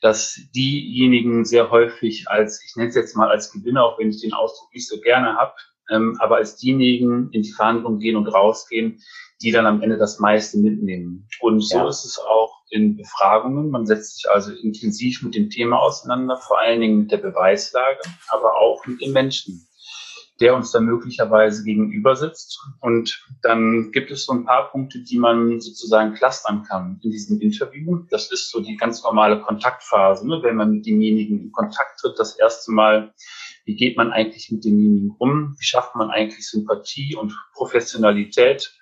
dass 0.02 0.38
diejenigen 0.54 1.46
sehr 1.46 1.70
häufig 1.70 2.28
als, 2.28 2.62
ich 2.62 2.76
nenne 2.76 2.90
es 2.90 2.94
jetzt 2.94 3.16
mal 3.16 3.30
als 3.30 3.50
Gewinner, 3.50 3.84
auch 3.84 3.99
wenn 3.99 4.11
ich 4.11 4.20
den 4.20 4.34
Ausdruck 4.34 4.75
nicht 4.75 4.87
so 4.87 5.00
gerne 5.00 5.37
habe, 5.37 5.54
ähm, 5.92 6.16
aber 6.20 6.37
als 6.37 6.56
diejenigen 6.56 7.30
in 7.32 7.42
die 7.42 7.52
Verhandlungen 7.52 8.00
gehen 8.00 8.16
und 8.16 8.28
rausgehen, 8.28 9.00
die 9.42 9.50
dann 9.50 9.66
am 9.66 9.82
Ende 9.82 9.99
das 9.99 10.18
meiste 10.18 10.58
mitnehmen. 10.58 11.28
Und 11.40 11.61
so 11.61 11.78
ja. 11.78 11.88
ist 11.88 12.04
es 12.04 12.18
auch 12.18 12.62
in 12.70 12.96
Befragungen. 12.96 13.70
Man 13.70 13.87
setzt 13.87 14.16
sich 14.16 14.30
also 14.30 14.52
intensiv 14.52 15.22
mit 15.22 15.34
dem 15.34 15.50
Thema 15.50 15.78
auseinander, 15.80 16.37
vor 16.37 16.61
allen 16.61 16.80
Dingen 16.80 16.99
mit 17.00 17.12
der 17.12 17.18
Beweislage, 17.18 18.00
aber 18.28 18.56
auch 18.56 18.87
mit 18.87 19.00
den 19.00 19.12
Menschen, 19.12 19.68
der 20.40 20.54
uns 20.54 20.72
da 20.72 20.80
möglicherweise 20.80 21.64
gegenüber 21.64 22.16
sitzt. 22.16 22.58
Und 22.80 23.25
dann 23.42 23.92
gibt 23.92 24.11
es 24.11 24.25
so 24.25 24.32
ein 24.32 24.44
paar 24.44 24.70
Punkte, 24.70 25.00
die 25.00 25.18
man 25.18 25.61
sozusagen 25.61 26.14
clustern 26.14 26.64
kann 26.64 27.00
in 27.02 27.11
diesem 27.11 27.40
Interview. 27.40 27.99
Das 28.11 28.32
ist 28.32 28.50
so 28.50 28.61
die 28.61 28.76
ganz 28.76 29.02
normale 29.02 29.42
Kontaktphase, 29.42 30.26
ne? 30.26 30.40
wenn 30.42 30.56
man 30.56 30.72
mit 30.72 30.87
demjenigen 30.87 31.40
in 31.40 31.52
Kontakt 31.52 32.00
tritt, 32.00 32.18
das 32.18 32.38
erste 32.38 32.72
Mal 32.72 33.12
wie 33.64 33.76
geht 33.76 33.97
man 33.97 34.12
eigentlich 34.12 34.50
mit 34.50 34.64
denjenigen 34.64 35.14
um? 35.19 35.57
Wie 35.59 35.64
schafft 35.64 35.95
man 35.95 36.11
eigentlich 36.11 36.49
Sympathie 36.49 37.16
und 37.16 37.37
Professionalität? 37.54 38.73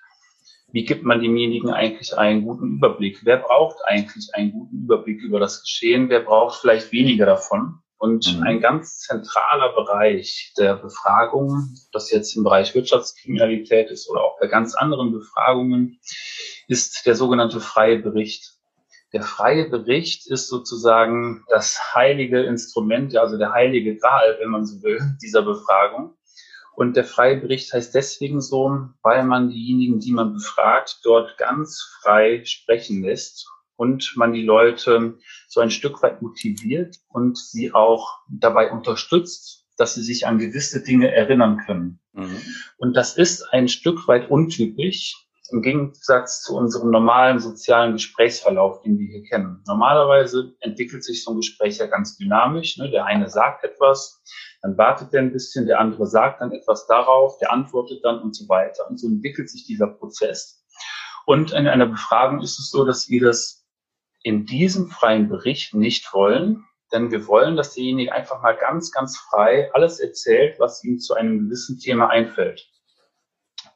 Wie 0.71 0.85
gibt 0.85 1.03
man 1.03 1.21
demjenigen 1.21 1.69
eigentlich 1.69 2.17
einen 2.17 2.43
guten 2.43 2.77
Überblick? 2.77 3.21
Wer 3.23 3.37
braucht 3.37 3.77
eigentlich 3.85 4.29
einen 4.33 4.53
guten 4.53 4.83
Überblick 4.83 5.21
über 5.21 5.39
das 5.39 5.61
Geschehen? 5.61 6.09
Wer 6.09 6.21
braucht 6.21 6.61
vielleicht 6.61 6.91
weniger 6.91 7.25
davon? 7.25 7.79
Und 7.97 8.35
mhm. 8.35 8.43
ein 8.43 8.61
ganz 8.61 8.99
zentraler 8.99 9.73
Bereich 9.73 10.53
der 10.57 10.75
Befragung, 10.75 11.75
das 11.91 12.09
jetzt 12.09 12.35
im 12.35 12.43
Bereich 12.43 12.73
Wirtschaftskriminalität 12.73 13.91
ist 13.91 14.09
oder 14.09 14.23
auch 14.23 14.39
bei 14.39 14.47
ganz 14.47 14.73
anderen 14.73 15.11
Befragungen, 15.11 15.99
ist 16.67 17.05
der 17.05 17.13
sogenannte 17.13 17.59
freie 17.59 17.99
Bericht. 17.99 18.53
Der 19.13 19.23
freie 19.23 19.69
Bericht 19.69 20.27
ist 20.27 20.47
sozusagen 20.47 21.43
das 21.49 21.93
heilige 21.95 22.41
Instrument, 22.43 23.15
also 23.17 23.37
der 23.37 23.51
heilige 23.51 23.97
Gral, 23.97 24.37
wenn 24.39 24.49
man 24.49 24.65
so 24.65 24.81
will, 24.83 24.99
dieser 25.21 25.41
Befragung. 25.41 26.15
Und 26.73 26.95
der 26.95 27.03
freie 27.03 27.37
Bericht 27.37 27.73
heißt 27.73 27.93
deswegen 27.93 28.39
so, 28.39 28.87
weil 29.03 29.25
man 29.25 29.49
diejenigen, 29.49 29.99
die 29.99 30.13
man 30.13 30.33
befragt, 30.33 31.01
dort 31.03 31.37
ganz 31.37 31.81
frei 32.01 32.43
sprechen 32.45 33.03
lässt 33.03 33.47
und 33.75 34.13
man 34.15 34.31
die 34.31 34.43
Leute 34.43 35.17
so 35.47 35.59
ein 35.59 35.71
Stück 35.71 36.01
weit 36.01 36.21
motiviert 36.21 36.97
und 37.09 37.37
sie 37.37 37.73
auch 37.73 38.19
dabei 38.29 38.71
unterstützt, 38.71 39.65
dass 39.75 39.95
sie 39.95 40.03
sich 40.03 40.27
an 40.27 40.37
gewisse 40.37 40.83
Dinge 40.83 41.13
erinnern 41.13 41.57
können. 41.65 41.99
Mhm. 42.13 42.37
Und 42.77 42.95
das 42.95 43.17
ist 43.17 43.43
ein 43.51 43.67
Stück 43.67 44.07
weit 44.07 44.29
untypisch, 44.29 45.27
im 45.51 45.61
Gegensatz 45.61 46.41
zu 46.43 46.55
unserem 46.55 46.91
normalen 46.91 47.39
sozialen 47.39 47.93
Gesprächsverlauf, 47.93 48.81
den 48.81 48.97
wir 48.97 49.07
hier 49.07 49.23
kennen. 49.23 49.63
Normalerweise 49.67 50.53
entwickelt 50.59 51.03
sich 51.03 51.23
so 51.23 51.31
ein 51.31 51.37
Gespräch 51.37 51.77
ja 51.77 51.87
ganz 51.87 52.17
dynamisch. 52.17 52.77
Ne? 52.77 52.89
Der 52.89 53.05
eine 53.05 53.29
sagt 53.29 53.63
etwas, 53.63 54.21
dann 54.61 54.77
wartet 54.77 55.13
er 55.13 55.21
ein 55.21 55.33
bisschen, 55.33 55.65
der 55.65 55.79
andere 55.79 56.07
sagt 56.07 56.41
dann 56.41 56.51
etwas 56.51 56.87
darauf, 56.87 57.37
der 57.39 57.51
antwortet 57.51 58.03
dann 58.03 58.21
und 58.21 58.35
so 58.35 58.47
weiter. 58.47 58.89
Und 58.89 58.99
so 58.99 59.07
entwickelt 59.07 59.49
sich 59.49 59.65
dieser 59.65 59.87
Prozess. 59.87 60.63
Und 61.25 61.51
in 61.51 61.67
einer 61.67 61.87
Befragung 61.87 62.41
ist 62.41 62.59
es 62.59 62.69
so, 62.69 62.85
dass 62.85 63.09
wir 63.09 63.21
das 63.21 63.65
in 64.23 64.45
diesem 64.45 64.87
freien 64.87 65.29
Bericht 65.29 65.73
nicht 65.73 66.13
wollen, 66.13 66.65
denn 66.91 67.11
wir 67.11 67.27
wollen, 67.27 67.55
dass 67.55 67.73
derjenige 67.73 68.11
einfach 68.11 68.41
mal 68.41 68.55
ganz, 68.55 68.91
ganz 68.91 69.17
frei 69.17 69.71
alles 69.73 69.99
erzählt, 69.99 70.59
was 70.59 70.83
ihm 70.83 70.99
zu 70.99 71.13
einem 71.13 71.45
gewissen 71.45 71.79
Thema 71.79 72.09
einfällt. 72.09 72.67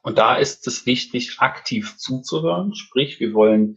Und 0.06 0.18
da 0.18 0.36
ist 0.36 0.64
es 0.68 0.86
wichtig, 0.86 1.40
aktiv 1.40 1.96
zuzuhören. 1.98 2.76
Sprich, 2.76 3.18
wir 3.18 3.34
wollen 3.34 3.76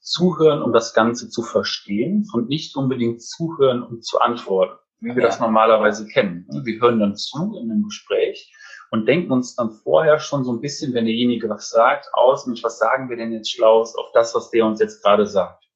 zuhören, 0.00 0.62
um 0.62 0.72
das 0.72 0.94
Ganze 0.94 1.30
zu 1.30 1.44
verstehen 1.44 2.28
und 2.32 2.48
nicht 2.48 2.74
unbedingt 2.74 3.22
zuhören, 3.22 3.84
um 3.84 4.02
zu 4.02 4.18
antworten, 4.18 4.80
wie 4.98 5.14
wir 5.14 5.22
ja. 5.22 5.28
das 5.28 5.38
normalerweise 5.38 6.08
kennen. 6.08 6.44
Wir 6.64 6.80
hören 6.80 6.98
dann 6.98 7.14
zu 7.14 7.54
in 7.56 7.70
einem 7.70 7.84
Gespräch 7.84 8.52
und 8.90 9.06
denken 9.06 9.30
uns 9.30 9.54
dann 9.54 9.70
vorher 9.70 10.18
schon 10.18 10.42
so 10.42 10.52
ein 10.52 10.60
bisschen, 10.60 10.92
wenn 10.92 11.04
derjenige 11.04 11.48
was 11.48 11.70
sagt, 11.70 12.08
aus, 12.14 12.48
mit 12.48 12.60
was 12.64 12.80
sagen 12.80 13.08
wir 13.08 13.16
denn 13.16 13.32
jetzt 13.32 13.52
Schlaues 13.52 13.94
auf 13.94 14.10
das, 14.12 14.34
was 14.34 14.50
der 14.50 14.66
uns 14.66 14.80
jetzt 14.80 15.04
gerade 15.04 15.24
sagt. 15.24 15.68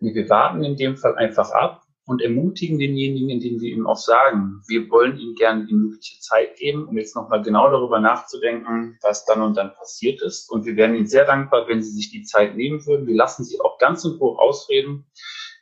Wir 0.00 0.28
warten 0.30 0.64
in 0.64 0.76
dem 0.76 0.96
Fall 0.96 1.14
einfach 1.14 1.52
ab, 1.52 1.81
und 2.04 2.20
ermutigen 2.20 2.78
denjenigen, 2.78 3.30
indem 3.30 3.60
wir 3.60 3.70
ihm 3.70 3.86
auch 3.86 3.96
sagen, 3.96 4.62
wir 4.66 4.90
wollen 4.90 5.18
ihm 5.18 5.34
gerne 5.34 5.66
die 5.66 5.74
mögliche 5.74 6.18
Zeit 6.20 6.56
geben, 6.56 6.86
um 6.88 6.96
jetzt 6.98 7.14
nochmal 7.14 7.42
genau 7.42 7.70
darüber 7.70 8.00
nachzudenken, 8.00 8.98
was 9.02 9.24
dann 9.24 9.40
und 9.40 9.56
dann 9.56 9.74
passiert 9.74 10.20
ist. 10.20 10.50
Und 10.50 10.66
wir 10.66 10.76
wären 10.76 10.94
Ihnen 10.94 11.06
sehr 11.06 11.24
dankbar, 11.24 11.68
wenn 11.68 11.82
Sie 11.82 11.92
sich 11.92 12.10
die 12.10 12.22
Zeit 12.22 12.56
nehmen 12.56 12.84
würden. 12.86 13.06
Wir 13.06 13.14
lassen 13.14 13.44
Sie 13.44 13.60
auch 13.60 13.78
ganz 13.78 14.04
in 14.04 14.12
Ruhe 14.12 14.38
ausreden. 14.38 15.06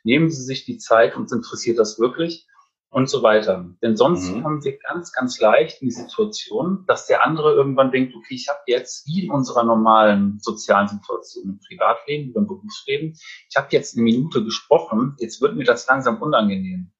Nehmen 0.03 0.31
Sie 0.31 0.43
sich 0.43 0.65
die 0.65 0.77
Zeit, 0.77 1.15
uns 1.15 1.31
interessiert 1.31 1.77
das 1.77 1.99
wirklich 1.99 2.47
und 2.91 3.09
so 3.09 3.23
weiter. 3.23 3.65
Denn 3.81 3.95
sonst 3.95 4.29
mhm. 4.29 4.43
kommen 4.43 4.63
wir 4.63 4.77
ganz, 4.77 5.13
ganz 5.13 5.39
leicht 5.39 5.81
in 5.81 5.87
die 5.87 5.93
Situation, 5.93 6.83
dass 6.87 7.07
der 7.07 7.25
andere 7.25 7.53
irgendwann 7.53 7.91
denkt, 7.91 8.13
okay, 8.15 8.35
ich 8.35 8.49
habe 8.49 8.59
jetzt 8.67 9.07
wie 9.07 9.25
in 9.25 9.31
unserer 9.31 9.63
normalen 9.63 10.39
sozialen 10.41 10.89
Situation 10.89 11.45
im 11.45 11.59
Privatleben 11.59 12.31
oder 12.31 12.41
im 12.41 12.47
Berufsleben, 12.47 13.17
ich 13.49 13.55
habe 13.55 13.67
jetzt 13.71 13.95
eine 13.95 14.03
Minute 14.03 14.43
gesprochen, 14.43 15.15
jetzt 15.19 15.41
wird 15.41 15.55
mir 15.55 15.63
das 15.63 15.87
langsam 15.87 16.21
unangenehm. 16.21 16.91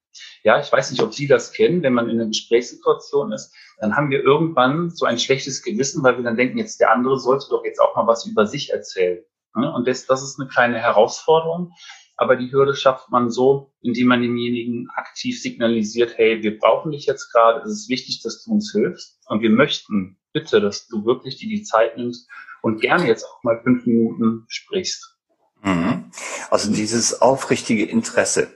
Ja, 0.44 0.60
ich 0.60 0.72
weiß 0.72 0.92
nicht, 0.92 1.04
ob 1.04 1.14
Sie 1.14 1.28
das 1.28 1.52
kennen, 1.52 1.84
wenn 1.84 1.94
man 1.94 2.10
in 2.10 2.20
einer 2.20 2.30
Gesprächssituation 2.30 3.34
ist, 3.34 3.54
dann 3.80 3.96
haben 3.96 4.10
wir 4.10 4.24
irgendwann 4.24 4.90
so 4.90 5.06
ein 5.06 5.20
schlechtes 5.20 5.62
Gewissen, 5.62 6.04
weil 6.04 6.18
wir 6.18 6.24
dann 6.24 6.38
denken, 6.38 6.58
jetzt 6.58 6.80
der 6.80 6.92
andere 6.92 7.20
sollte 7.20 7.48
doch 7.50 7.66
jetzt 7.66 7.80
auch 7.80 7.96
mal 7.96 8.08
was 8.08 8.26
über 8.26 8.46
sich 8.46 8.72
erzählen. 8.72 9.24
Und 9.54 9.88
das, 9.88 10.06
das 10.06 10.24
ist 10.24 10.40
eine 10.40 10.48
kleine 10.48 10.80
Herausforderung 10.80 11.74
aber 12.22 12.36
die 12.36 12.52
Hürde 12.52 12.76
schafft 12.76 13.10
man 13.10 13.32
so, 13.32 13.74
indem 13.82 14.10
man 14.10 14.22
demjenigen 14.22 14.88
aktiv 14.96 15.42
signalisiert, 15.42 16.20
hey, 16.20 16.44
wir 16.44 16.60
brauchen 16.60 16.92
dich 16.92 17.08
jetzt 17.08 17.32
gerade, 17.32 17.62
es 17.62 17.72
ist 17.72 17.90
wichtig, 17.90 18.22
dass 18.22 18.44
du 18.44 18.52
uns 18.52 18.72
hilfst 18.72 19.18
und 19.26 19.42
wir 19.42 19.50
möchten 19.50 20.20
bitte, 20.32 20.62
dass 20.62 20.86
du 20.88 21.04
wirklich 21.04 21.38
dir 21.38 21.50
die 21.50 21.64
Zeit 21.64 21.98
nimmst 21.98 22.30
und 22.62 22.80
gerne 22.80 23.08
jetzt 23.08 23.26
auch 23.26 23.42
mal 23.42 23.60
fünf 23.64 23.88
Minuten 23.88 24.46
sprichst. 24.50 25.18
Mhm. 25.64 26.12
Also 26.52 26.72
dieses 26.72 27.24
aufrichtige 27.24 27.86
Interesse, 27.86 28.54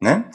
ne? 0.00 0.28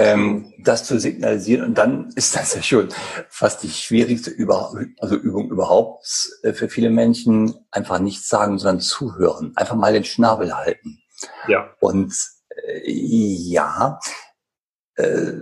Ähm, 0.00 0.52
das 0.58 0.82
zu 0.82 0.98
signalisieren 0.98 1.64
und 1.64 1.78
dann 1.78 2.10
ist 2.16 2.34
das 2.34 2.56
ja 2.56 2.62
schon 2.64 2.88
fast 3.28 3.62
die 3.62 3.70
schwierigste 3.70 4.30
Über 4.30 4.74
also 4.98 5.14
Übung 5.14 5.52
überhaupt 5.52 6.04
äh, 6.42 6.52
für 6.52 6.68
viele 6.68 6.90
Menschen, 6.90 7.54
einfach 7.70 8.00
nichts 8.00 8.28
sagen, 8.28 8.58
sondern 8.58 8.80
zuhören, 8.80 9.52
einfach 9.54 9.76
mal 9.76 9.92
den 9.92 10.02
Schnabel 10.02 10.56
halten. 10.56 10.98
Ja. 11.48 11.74
Und 11.80 12.14
äh, 12.48 12.90
ja, 12.90 13.98
äh, 14.96 15.32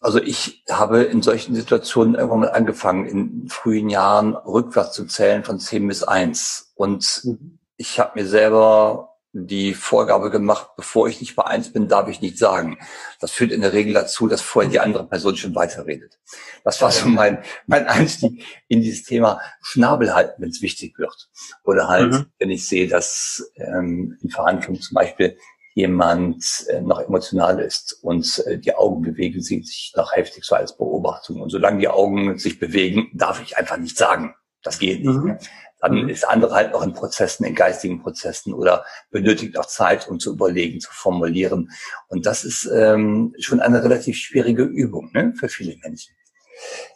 also 0.00 0.18
ich 0.18 0.64
habe 0.70 1.02
in 1.02 1.22
solchen 1.22 1.54
Situationen 1.54 2.14
irgendwann 2.14 2.40
mal 2.40 2.52
angefangen, 2.52 3.06
in 3.06 3.48
frühen 3.48 3.90
Jahren 3.90 4.34
rückwärts 4.34 4.92
zu 4.92 5.06
zählen 5.06 5.44
von 5.44 5.60
10 5.60 5.86
bis 5.86 6.02
1. 6.02 6.72
Und 6.74 7.22
mhm. 7.24 7.58
ich 7.76 8.00
habe 8.00 8.18
mir 8.18 8.26
selber 8.26 9.09
die 9.32 9.74
Vorgabe 9.74 10.30
gemacht, 10.30 10.70
bevor 10.76 11.08
ich 11.08 11.20
nicht 11.20 11.36
bei 11.36 11.44
eins 11.44 11.72
bin, 11.72 11.86
darf 11.86 12.08
ich 12.08 12.20
nicht 12.20 12.36
sagen. 12.36 12.78
Das 13.20 13.30
führt 13.30 13.52
in 13.52 13.60
der 13.60 13.72
Regel 13.72 13.94
dazu, 13.94 14.26
dass 14.26 14.40
vorher 14.40 14.70
die 14.70 14.80
andere 14.80 15.06
Person 15.06 15.36
schon 15.36 15.54
weiterredet. 15.54 16.18
Das 16.64 16.82
war 16.82 16.90
so 16.90 17.08
mein, 17.08 17.42
mein 17.66 17.86
Einstieg 17.86 18.44
in 18.68 18.80
dieses 18.80 19.04
Thema 19.04 19.40
Schnabel 19.62 20.14
halten, 20.14 20.42
wenn 20.42 20.50
es 20.50 20.62
wichtig 20.62 20.98
wird. 20.98 21.28
Oder 21.64 21.88
halt, 21.88 22.12
mhm. 22.12 22.26
wenn 22.38 22.50
ich 22.50 22.66
sehe, 22.66 22.88
dass 22.88 23.52
ähm, 23.56 24.18
in 24.20 24.30
Verhandlungen 24.30 24.80
zum 24.80 24.94
Beispiel 24.94 25.36
jemand 25.74 26.66
äh, 26.68 26.80
noch 26.80 27.00
emotional 27.00 27.60
ist 27.60 27.98
und 28.02 28.42
äh, 28.46 28.58
die 28.58 28.74
Augen 28.74 29.02
bewegen 29.02 29.40
sich 29.40 29.92
noch 29.96 30.14
heftig 30.14 30.44
so 30.44 30.56
als 30.56 30.76
Beobachtung. 30.76 31.40
Und 31.40 31.50
solange 31.50 31.78
die 31.78 31.88
Augen 31.88 32.36
sich 32.38 32.58
bewegen, 32.58 33.10
darf 33.14 33.40
ich 33.40 33.56
einfach 33.56 33.76
nicht 33.76 33.96
sagen. 33.96 34.34
Das 34.62 34.78
geht 34.78 35.04
nicht. 35.04 35.18
Mhm. 35.18 35.38
Dann 35.80 36.02
mhm. 36.02 36.08
ist 36.08 36.28
andere 36.28 36.54
halt 36.54 36.72
noch 36.72 36.82
in 36.82 36.92
Prozessen, 36.92 37.44
in 37.44 37.54
geistigen 37.54 38.02
Prozessen 38.02 38.52
oder 38.52 38.84
benötigt 39.10 39.58
auch 39.58 39.66
Zeit, 39.66 40.08
um 40.08 40.20
zu 40.20 40.32
überlegen, 40.32 40.80
zu 40.80 40.90
formulieren. 40.92 41.70
Und 42.08 42.26
das 42.26 42.44
ist 42.44 42.70
ähm, 42.72 43.34
schon 43.38 43.60
eine 43.60 43.82
relativ 43.82 44.16
schwierige 44.16 44.64
Übung 44.64 45.10
ne, 45.12 45.32
für 45.38 45.48
viele 45.48 45.76
Menschen. 45.82 46.14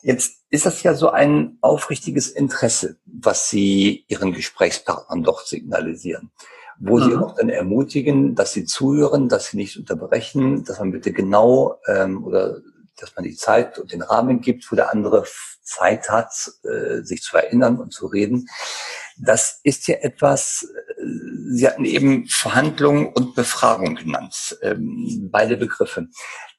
Jetzt 0.02 0.42
ist 0.50 0.66
das 0.66 0.82
ja 0.82 0.92
so 0.92 1.10
ein 1.10 1.56
aufrichtiges 1.62 2.28
Interesse, 2.28 2.98
was 3.06 3.48
Sie 3.48 4.04
Ihren 4.08 4.32
Gesprächspartnern 4.32 5.22
doch 5.22 5.46
signalisieren, 5.46 6.30
wo 6.78 6.98
mhm. 6.98 7.02
Sie 7.02 7.16
auch 7.16 7.34
dann 7.34 7.48
ermutigen, 7.48 8.34
dass 8.34 8.52
Sie 8.52 8.66
zuhören, 8.66 9.30
dass 9.30 9.46
Sie 9.46 9.56
nicht 9.56 9.78
unterbrechen, 9.78 10.64
dass 10.64 10.78
man 10.78 10.92
bitte 10.92 11.12
genau 11.12 11.80
ähm, 11.86 12.22
oder 12.24 12.60
dass 12.98 13.14
man 13.16 13.24
die 13.24 13.36
Zeit 13.36 13.78
und 13.78 13.92
den 13.92 14.02
Rahmen 14.02 14.40
gibt, 14.40 14.70
wo 14.70 14.76
der 14.76 14.92
andere 14.92 15.24
Zeit 15.62 16.10
hat, 16.10 16.52
äh, 16.64 17.02
sich 17.02 17.22
zu 17.22 17.36
erinnern 17.36 17.78
und 17.78 17.92
zu 17.92 18.06
reden. 18.06 18.48
Das 19.16 19.60
ist 19.62 19.86
ja 19.88 19.96
etwas, 19.96 20.68
äh, 20.98 21.04
Sie 21.50 21.66
hatten 21.66 21.84
eben 21.84 22.26
Verhandlung 22.26 23.12
und 23.12 23.34
Befragung 23.34 23.94
genannt, 23.94 24.58
ähm, 24.62 25.28
beide 25.30 25.56
Begriffe. 25.56 26.08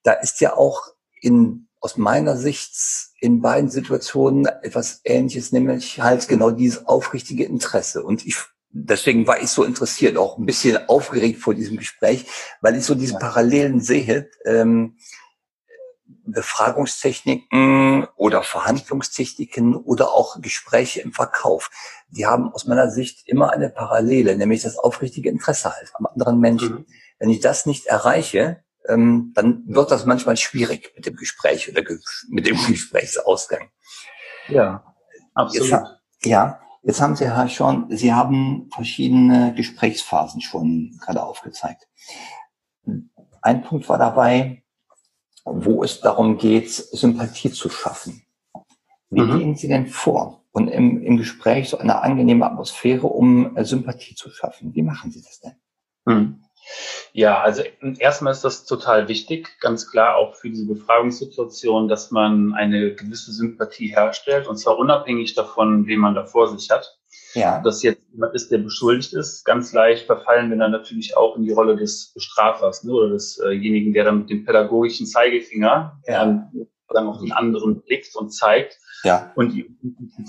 Da 0.03 0.13
ist 0.13 0.41
ja 0.41 0.55
auch 0.55 0.87
in, 1.21 1.67
aus 1.79 1.97
meiner 1.97 2.37
Sicht 2.37 2.75
in 3.19 3.41
beiden 3.41 3.69
Situationen 3.69 4.45
etwas 4.45 5.01
Ähnliches, 5.03 5.51
nämlich 5.51 6.01
halt 6.01 6.27
genau 6.27 6.51
dieses 6.51 6.85
aufrichtige 6.85 7.45
Interesse. 7.45 8.03
Und 8.03 8.25
ich 8.25 8.37
deswegen 8.75 9.25
war 9.25 9.41
ich 9.41 9.49
so 9.49 9.63
interessiert, 9.63 10.17
auch 10.17 10.37
ein 10.37 10.45
bisschen 10.45 10.77
aufgeregt 10.89 11.39
vor 11.39 11.55
diesem 11.55 11.77
Gespräch, 11.77 12.25
weil 12.61 12.75
ich 12.75 12.83
so 12.83 12.93
diese 12.93 13.17
Parallelen 13.17 13.79
sehe. 13.79 14.29
Ähm, 14.45 14.97
Befragungstechniken 16.25 18.07
oder 18.15 18.43
Verhandlungstechniken 18.43 19.75
oder 19.75 20.11
auch 20.11 20.41
Gespräche 20.41 21.01
im 21.01 21.13
Verkauf, 21.13 21.69
die 22.09 22.25
haben 22.25 22.51
aus 22.51 22.65
meiner 22.65 22.89
Sicht 22.89 23.27
immer 23.27 23.51
eine 23.51 23.69
Parallele, 23.69 24.35
nämlich 24.35 24.63
das 24.63 24.77
aufrichtige 24.77 25.29
Interesse 25.29 25.73
halt 25.73 25.91
am 25.93 26.05
anderen 26.07 26.39
Menschen. 26.39 26.73
Mhm. 26.73 26.85
Wenn 27.19 27.29
ich 27.29 27.39
das 27.39 27.65
nicht 27.65 27.85
erreiche, 27.85 28.63
ähm, 28.87 29.31
dann 29.35 29.63
wird 29.67 29.91
das 29.91 30.05
manchmal 30.05 30.37
schwierig 30.37 30.93
mit 30.95 31.05
dem 31.05 31.15
Gespräch 31.15 31.69
oder 31.69 31.83
mit 32.29 32.47
dem 32.47 32.57
Gesprächsausgang. 32.67 33.69
Ja, 34.47 34.95
absolut. 35.33 35.69
Jetzt, 35.69 35.83
ja, 36.23 36.59
jetzt 36.83 37.01
haben 37.01 37.15
Sie, 37.15 37.25
Herr 37.25 37.49
Schorn, 37.49 37.87
Sie 37.89 38.13
haben 38.13 38.69
verschiedene 38.73 39.53
Gesprächsphasen 39.55 40.41
schon 40.41 40.97
gerade 41.01 41.23
aufgezeigt. 41.23 41.87
Ein 43.41 43.63
Punkt 43.63 43.87
war 43.89 43.97
dabei, 43.97 44.63
wo 45.45 45.83
es 45.83 46.01
darum 46.01 46.37
geht, 46.37 46.71
Sympathie 46.71 47.51
zu 47.51 47.69
schaffen. 47.69 48.23
Wie 49.09 49.21
mhm. 49.21 49.39
gehen 49.39 49.55
Sie 49.55 49.67
denn 49.67 49.87
vor? 49.87 50.43
Und 50.51 50.67
im, 50.67 51.03
im 51.03 51.17
Gespräch 51.17 51.69
so 51.69 51.77
eine 51.77 52.01
angenehme 52.01 52.45
Atmosphäre, 52.45 53.07
um 53.07 53.55
äh, 53.55 53.65
Sympathie 53.65 54.15
zu 54.15 54.29
schaffen. 54.29 54.73
Wie 54.73 54.81
machen 54.81 55.11
Sie 55.11 55.21
das 55.21 55.39
denn? 55.39 55.55
Mhm. 56.05 56.41
Ja, 57.13 57.41
also 57.41 57.61
erstmal 57.99 58.33
ist 58.33 58.43
das 58.43 58.65
total 58.65 59.07
wichtig, 59.07 59.59
ganz 59.59 59.89
klar 59.89 60.15
auch 60.15 60.35
für 60.35 60.49
diese 60.49 60.65
Befragungssituation, 60.65 61.87
dass 61.87 62.09
man 62.09 62.53
eine 62.53 62.95
gewisse 62.95 63.31
Sympathie 63.31 63.87
herstellt 63.87 64.47
und 64.47 64.57
zwar 64.57 64.77
unabhängig 64.77 65.35
davon, 65.35 65.85
wen 65.85 65.99
man 65.99 66.15
da 66.15 66.25
vor 66.25 66.47
sich 66.47 66.69
hat. 66.71 66.97
Ja. 67.35 67.61
Dass 67.61 67.83
jetzt 67.83 68.01
jemand 68.11 68.33
ist, 68.33 68.51
der 68.51 68.59
beschuldigt 68.59 69.13
ist, 69.13 69.43
ganz 69.43 69.73
leicht 69.73 70.05
verfallen 70.05 70.49
wir 70.49 70.57
dann 70.57 70.71
natürlich 70.71 71.15
auch 71.15 71.35
in 71.35 71.43
die 71.43 71.51
Rolle 71.51 71.75
des 71.75 72.11
Bestrafers 72.13 72.83
ne, 72.83 72.93
oder 72.93 73.09
desjenigen, 73.11 73.93
der 73.93 74.05
dann 74.05 74.19
mit 74.19 74.29
dem 74.29 74.45
pädagogischen 74.45 75.05
Zeigefinger 75.05 76.01
ja. 76.07 76.25
dann, 76.25 76.67
dann 76.89 77.07
auf 77.07 77.19
den 77.19 77.33
anderen 77.33 77.81
blickt 77.81 78.15
und 78.15 78.31
zeigt 78.31 78.79
ja. 79.03 79.31
und 79.35 79.53
ihm 79.53 79.77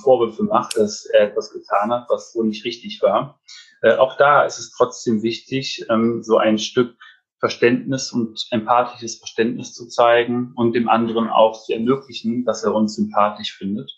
Vorwürfe 0.02 0.42
macht, 0.42 0.76
dass 0.76 1.06
er 1.06 1.28
etwas 1.28 1.52
getan 1.52 1.90
hat, 1.92 2.06
was 2.08 2.34
wohl 2.34 2.46
nicht 2.46 2.64
richtig 2.64 3.00
war. 3.02 3.40
Äh, 3.82 3.96
auch 3.96 4.16
da 4.16 4.44
ist 4.44 4.58
es 4.58 4.72
trotzdem 4.72 5.22
wichtig, 5.22 5.86
ähm, 5.88 6.22
so 6.22 6.38
ein 6.38 6.58
Stück 6.58 6.96
Verständnis 7.38 8.12
und 8.12 8.46
empathisches 8.50 9.18
Verständnis 9.18 9.74
zu 9.74 9.88
zeigen 9.88 10.52
und 10.56 10.72
dem 10.72 10.88
anderen 10.88 11.28
auch 11.28 11.62
zu 11.64 11.72
ermöglichen, 11.72 12.44
dass 12.44 12.64
er 12.64 12.74
uns 12.74 12.96
sympathisch 12.96 13.56
findet. 13.56 13.92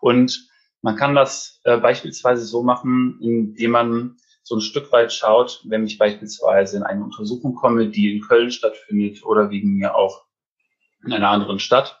Und 0.00 0.48
man 0.86 0.94
kann 0.94 1.16
das 1.16 1.60
äh, 1.64 1.78
beispielsweise 1.78 2.44
so 2.44 2.62
machen, 2.62 3.18
indem 3.20 3.72
man 3.72 4.16
so 4.44 4.54
ein 4.54 4.60
Stück 4.60 4.92
weit 4.92 5.12
schaut, 5.12 5.64
wenn 5.64 5.84
ich 5.84 5.98
beispielsweise 5.98 6.76
in 6.76 6.84
eine 6.84 7.02
Untersuchung 7.02 7.56
komme, 7.56 7.88
die 7.88 8.14
in 8.14 8.22
Köln 8.22 8.52
stattfindet 8.52 9.24
oder 9.24 9.50
wegen 9.50 9.74
mir 9.74 9.96
auch 9.96 10.26
in 11.04 11.12
einer 11.12 11.30
anderen 11.30 11.58
Stadt, 11.58 12.00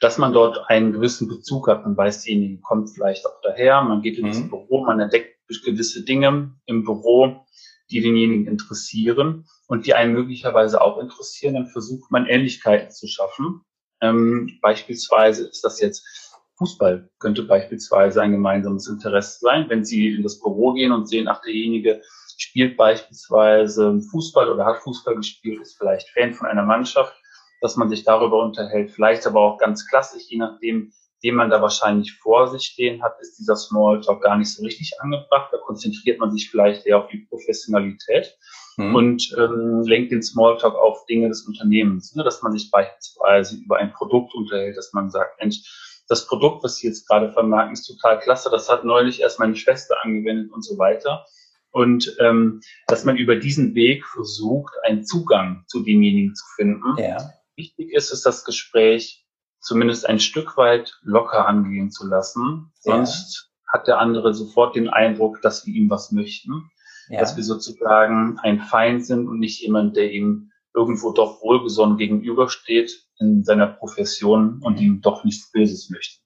dass 0.00 0.16
man 0.16 0.32
dort 0.32 0.70
einen 0.70 0.94
gewissen 0.94 1.28
Bezug 1.28 1.68
hat. 1.68 1.84
Man 1.84 1.94
weiß, 1.94 2.22
derjenige 2.22 2.62
kommt 2.62 2.88
vielleicht 2.88 3.26
auch 3.26 3.38
daher, 3.42 3.82
man 3.82 4.00
geht 4.00 4.16
in 4.16 4.24
mhm. 4.24 4.48
Büro, 4.48 4.82
man 4.86 4.98
entdeckt 4.98 5.36
gewisse 5.66 6.02
Dinge 6.02 6.54
im 6.64 6.84
Büro, 6.84 7.44
die 7.90 8.00
denjenigen 8.00 8.46
interessieren 8.46 9.44
und 9.66 9.84
die 9.84 9.92
einen 9.92 10.14
möglicherweise 10.14 10.80
auch 10.80 10.96
interessieren, 10.96 11.52
dann 11.52 11.66
versucht 11.66 12.10
man 12.10 12.24
Ähnlichkeiten 12.24 12.92
zu 12.92 13.08
schaffen. 13.08 13.60
Ähm, 14.00 14.58
beispielsweise 14.62 15.46
ist 15.46 15.62
das 15.62 15.82
jetzt 15.82 16.31
Fußball, 16.58 17.08
könnte 17.18 17.42
beispielsweise 17.44 18.22
ein 18.22 18.32
gemeinsames 18.32 18.88
Interesse 18.88 19.38
sein. 19.40 19.68
Wenn 19.68 19.84
Sie 19.84 20.14
in 20.14 20.22
das 20.22 20.40
Büro 20.40 20.72
gehen 20.74 20.92
und 20.92 21.08
sehen, 21.08 21.28
ach, 21.28 21.40
derjenige 21.42 22.02
spielt 22.36 22.76
beispielsweise 22.76 24.00
Fußball 24.10 24.50
oder 24.50 24.64
hat 24.66 24.82
Fußball 24.82 25.16
gespielt, 25.16 25.60
ist 25.60 25.78
vielleicht 25.78 26.08
Fan 26.10 26.34
von 26.34 26.48
einer 26.48 26.64
Mannschaft, 26.64 27.14
dass 27.60 27.76
man 27.76 27.88
sich 27.88 28.04
darüber 28.04 28.42
unterhält, 28.42 28.90
vielleicht 28.90 29.26
aber 29.26 29.40
auch 29.40 29.58
ganz 29.58 29.88
klassisch, 29.88 30.24
je 30.28 30.38
nachdem, 30.38 30.92
den 31.22 31.36
man 31.36 31.50
da 31.50 31.62
wahrscheinlich 31.62 32.18
vor 32.18 32.48
sich 32.48 32.64
stehen 32.64 33.02
hat, 33.02 33.14
ist 33.20 33.38
dieser 33.38 33.54
Smalltalk 33.54 34.22
gar 34.22 34.36
nicht 34.36 34.52
so 34.52 34.64
richtig 34.64 35.00
angebracht. 35.00 35.50
Da 35.52 35.58
konzentriert 35.58 36.18
man 36.18 36.32
sich 36.32 36.50
vielleicht 36.50 36.84
eher 36.84 36.98
auf 36.98 37.08
die 37.08 37.26
Professionalität 37.28 38.36
mhm. 38.76 38.94
und 38.94 39.36
ähm, 39.38 39.82
lenkt 39.82 40.10
den 40.10 40.22
Smalltalk 40.22 40.74
auf 40.74 41.06
Dinge 41.06 41.28
des 41.28 41.46
Unternehmens, 41.46 42.14
ne? 42.16 42.24
dass 42.24 42.42
man 42.42 42.52
sich 42.52 42.70
beispielsweise 42.72 43.56
über 43.56 43.76
ein 43.76 43.92
Produkt 43.92 44.34
unterhält, 44.34 44.76
dass 44.76 44.92
man 44.92 45.10
sagt, 45.10 45.40
Mensch, 45.40 45.60
das 46.08 46.26
Produkt, 46.26 46.64
was 46.64 46.76
Sie 46.76 46.86
jetzt 46.86 47.08
gerade 47.08 47.32
vermarkten, 47.32 47.74
ist 47.74 47.86
total 47.86 48.18
klasse. 48.18 48.50
Das 48.50 48.68
hat 48.68 48.84
neulich 48.84 49.20
erst 49.20 49.38
meine 49.38 49.56
Schwester 49.56 49.96
angewendet 50.02 50.52
und 50.52 50.62
so 50.62 50.78
weiter. 50.78 51.24
Und 51.70 52.14
ähm, 52.20 52.60
dass 52.86 53.04
man 53.04 53.16
über 53.16 53.36
diesen 53.36 53.74
Weg 53.74 54.04
versucht, 54.06 54.74
einen 54.84 55.04
Zugang 55.04 55.64
zu 55.68 55.82
demjenigen 55.82 56.34
zu 56.34 56.44
finden. 56.54 56.98
Ja. 56.98 57.30
Wichtig 57.56 57.92
ist, 57.92 58.12
ist 58.12 58.26
das 58.26 58.44
Gespräch 58.44 59.26
zumindest 59.60 60.06
ein 60.06 60.20
Stück 60.20 60.56
weit 60.56 60.98
locker 61.02 61.46
angehen 61.46 61.90
zu 61.90 62.06
lassen. 62.06 62.72
Sonst 62.80 63.50
ja. 63.66 63.72
hat 63.72 63.86
der 63.86 63.98
andere 63.98 64.34
sofort 64.34 64.76
den 64.76 64.90
Eindruck, 64.90 65.40
dass 65.40 65.66
wir 65.66 65.74
ihm 65.74 65.88
was 65.88 66.12
möchten. 66.12 66.70
Ja. 67.08 67.20
Dass 67.20 67.36
wir 67.36 67.44
sozusagen 67.44 68.38
ein 68.42 68.60
Feind 68.60 69.06
sind 69.06 69.26
und 69.26 69.38
nicht 69.38 69.60
jemand, 69.62 69.96
der 69.96 70.12
ihm 70.12 70.51
irgendwo 70.74 71.12
doch 71.12 71.42
wohlgesonnen 71.42 71.96
gegenübersteht 71.96 73.06
in 73.18 73.44
seiner 73.44 73.66
Profession 73.66 74.60
und 74.62 74.80
ihm 74.80 75.00
doch 75.00 75.24
nichts 75.24 75.50
Böses 75.50 75.90
möchte. 75.90 76.20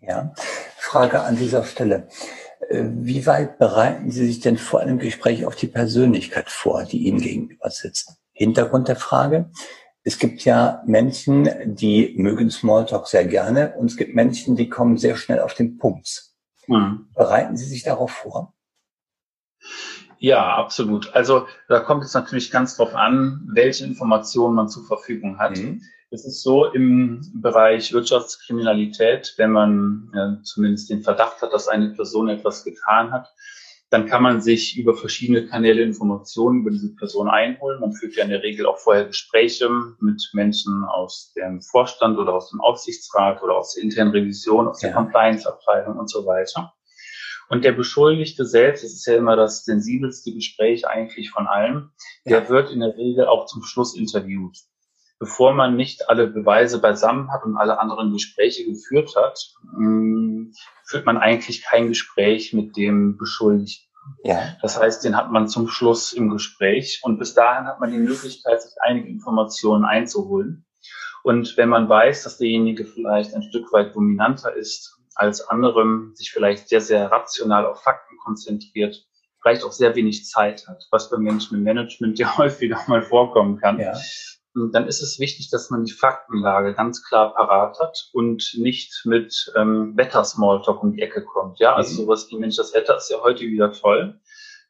Ja, 0.00 0.32
Frage 0.78 1.22
an 1.22 1.36
dieser 1.36 1.64
Stelle. 1.64 2.08
Äh, 2.68 2.84
wie 2.92 3.26
weit 3.26 3.58
bereiten 3.58 4.10
Sie 4.10 4.26
sich 4.26 4.40
denn 4.40 4.56
vor 4.56 4.80
einem 4.80 4.98
Gespräch 4.98 5.44
auf 5.44 5.56
die 5.56 5.66
Persönlichkeit 5.66 6.50
vor, 6.50 6.84
die 6.84 7.06
Ihnen 7.06 7.20
gegenüber 7.20 7.70
sitzt? 7.70 8.16
Hintergrund 8.32 8.88
der 8.88 8.96
Frage. 8.96 9.50
Es 10.02 10.18
gibt 10.18 10.46
ja 10.46 10.82
Menschen, 10.86 11.50
die 11.66 12.14
mögen 12.16 12.50
Smalltalk 12.50 13.06
sehr 13.06 13.26
gerne 13.26 13.74
und 13.76 13.90
es 13.90 13.98
gibt 13.98 14.14
Menschen, 14.14 14.56
die 14.56 14.70
kommen 14.70 14.96
sehr 14.96 15.16
schnell 15.16 15.40
auf 15.40 15.52
den 15.52 15.76
Punkt. 15.76 16.30
Mhm. 16.66 17.10
Bereiten 17.14 17.58
Sie 17.58 17.66
sich 17.66 17.82
darauf 17.82 18.10
vor? 18.10 18.54
Ja, 20.20 20.54
absolut. 20.56 21.14
Also 21.14 21.46
da 21.68 21.80
kommt 21.80 22.04
es 22.04 22.12
natürlich 22.12 22.50
ganz 22.50 22.76
drauf 22.76 22.94
an, 22.94 23.48
welche 23.54 23.84
Informationen 23.84 24.54
man 24.54 24.68
zur 24.68 24.84
Verfügung 24.84 25.38
hat. 25.38 25.56
Mhm. 25.56 25.80
Es 26.10 26.26
ist 26.26 26.42
so 26.42 26.66
im 26.66 27.22
Bereich 27.34 27.92
Wirtschaftskriminalität, 27.94 29.32
wenn 29.38 29.50
man 29.50 30.10
ja, 30.14 30.36
zumindest 30.42 30.90
den 30.90 31.02
Verdacht 31.02 31.40
hat, 31.40 31.54
dass 31.54 31.68
eine 31.68 31.90
Person 31.94 32.28
etwas 32.28 32.64
getan 32.64 33.12
hat, 33.12 33.32
dann 33.88 34.06
kann 34.06 34.22
man 34.22 34.42
sich 34.42 34.76
über 34.76 34.94
verschiedene 34.94 35.46
Kanäle 35.46 35.82
Informationen 35.82 36.60
über 36.60 36.70
diese 36.70 36.94
Person 36.96 37.28
einholen. 37.28 37.80
Man 37.80 37.92
führt 37.94 38.14
ja 38.14 38.24
in 38.24 38.30
der 38.30 38.42
Regel 38.42 38.66
auch 38.66 38.78
vorher 38.78 39.06
Gespräche 39.06 39.70
mit 40.00 40.30
Menschen 40.34 40.84
aus 40.84 41.32
dem 41.34 41.62
Vorstand 41.62 42.18
oder 42.18 42.34
aus 42.34 42.50
dem 42.50 42.60
Aufsichtsrat 42.60 43.42
oder 43.42 43.56
aus 43.56 43.74
der 43.74 43.84
internen 43.84 44.12
Revision, 44.12 44.68
aus 44.68 44.80
der 44.80 44.90
ja. 44.90 44.96
Compliance-Abteilung 44.96 45.98
und 45.98 46.10
so 46.10 46.26
weiter. 46.26 46.74
Und 47.50 47.64
der 47.64 47.72
Beschuldigte 47.72 48.46
selbst, 48.46 48.84
das 48.84 48.92
ist 48.92 49.06
ja 49.06 49.16
immer 49.16 49.34
das 49.34 49.64
sensibelste 49.64 50.32
Gespräch 50.32 50.86
eigentlich 50.86 51.30
von 51.30 51.48
allem, 51.48 51.90
der 52.24 52.48
wird 52.48 52.70
in 52.70 52.78
der 52.78 52.96
Regel 52.96 53.26
auch 53.26 53.46
zum 53.46 53.64
Schluss 53.64 53.96
interviewt. 53.96 54.56
Bevor 55.18 55.52
man 55.52 55.74
nicht 55.74 56.08
alle 56.08 56.28
Beweise 56.28 56.80
beisammen 56.80 57.32
hat 57.32 57.44
und 57.44 57.56
alle 57.56 57.80
anderen 57.80 58.12
Gespräche 58.12 58.64
geführt 58.64 59.16
hat, 59.16 59.52
mm, 59.76 60.52
führt 60.84 61.06
man 61.06 61.18
eigentlich 61.18 61.64
kein 61.64 61.88
Gespräch 61.88 62.52
mit 62.52 62.76
dem 62.76 63.18
Beschuldigten. 63.18 63.90
Ja. 64.22 64.56
Das 64.62 64.80
heißt, 64.80 65.04
den 65.04 65.16
hat 65.16 65.32
man 65.32 65.48
zum 65.48 65.66
Schluss 65.66 66.12
im 66.12 66.30
Gespräch 66.30 67.00
und 67.02 67.18
bis 67.18 67.34
dahin 67.34 67.66
hat 67.66 67.80
man 67.80 67.90
die 67.90 67.98
Möglichkeit, 67.98 68.62
sich 68.62 68.74
einige 68.80 69.08
Informationen 69.08 69.84
einzuholen. 69.84 70.66
Und 71.24 71.56
wenn 71.56 71.68
man 71.68 71.88
weiß, 71.88 72.22
dass 72.22 72.38
derjenige 72.38 72.84
vielleicht 72.84 73.34
ein 73.34 73.42
Stück 73.42 73.72
weit 73.72 73.94
dominanter 73.96 74.54
ist 74.54 74.99
als 75.20 75.46
anderem, 75.48 76.12
sich 76.14 76.32
vielleicht 76.32 76.68
sehr, 76.68 76.80
sehr 76.80 77.10
rational 77.10 77.66
auf 77.66 77.82
Fakten 77.82 78.16
konzentriert, 78.18 79.06
vielleicht 79.42 79.64
auch 79.64 79.72
sehr 79.72 79.94
wenig 79.94 80.26
Zeit 80.26 80.66
hat, 80.66 80.86
was 80.90 81.10
bei 81.10 81.18
Menschen 81.18 81.56
im 81.58 81.62
Management 81.62 82.18
ja 82.18 82.36
häufiger 82.36 82.80
mal 82.88 83.02
vorkommen 83.02 83.58
kann, 83.58 83.78
ja 83.78 83.94
dann 84.54 84.88
ist 84.88 85.02
es 85.02 85.18
wichtig, 85.18 85.50
dass 85.50 85.70
man 85.70 85.84
die 85.84 85.92
Faktenlage 85.92 86.74
ganz 86.74 87.04
klar 87.04 87.34
parat 87.34 87.78
hat 87.78 88.10
und 88.12 88.54
nicht 88.56 89.02
mit 89.04 89.52
ähm, 89.56 89.96
Wetter-Smalltalk 89.96 90.82
um 90.82 90.92
die 90.92 91.02
Ecke 91.02 91.24
kommt. 91.24 91.60
Ja, 91.60 91.74
also 91.74 91.92
mhm. 91.92 92.06
sowas 92.06 92.26
wie, 92.30 92.36
Mensch, 92.36 92.56
das 92.56 92.74
Wetter 92.74 92.96
ist 92.96 93.10
ja 93.10 93.18
heute 93.22 93.42
wieder 93.42 93.72
toll. 93.72 94.18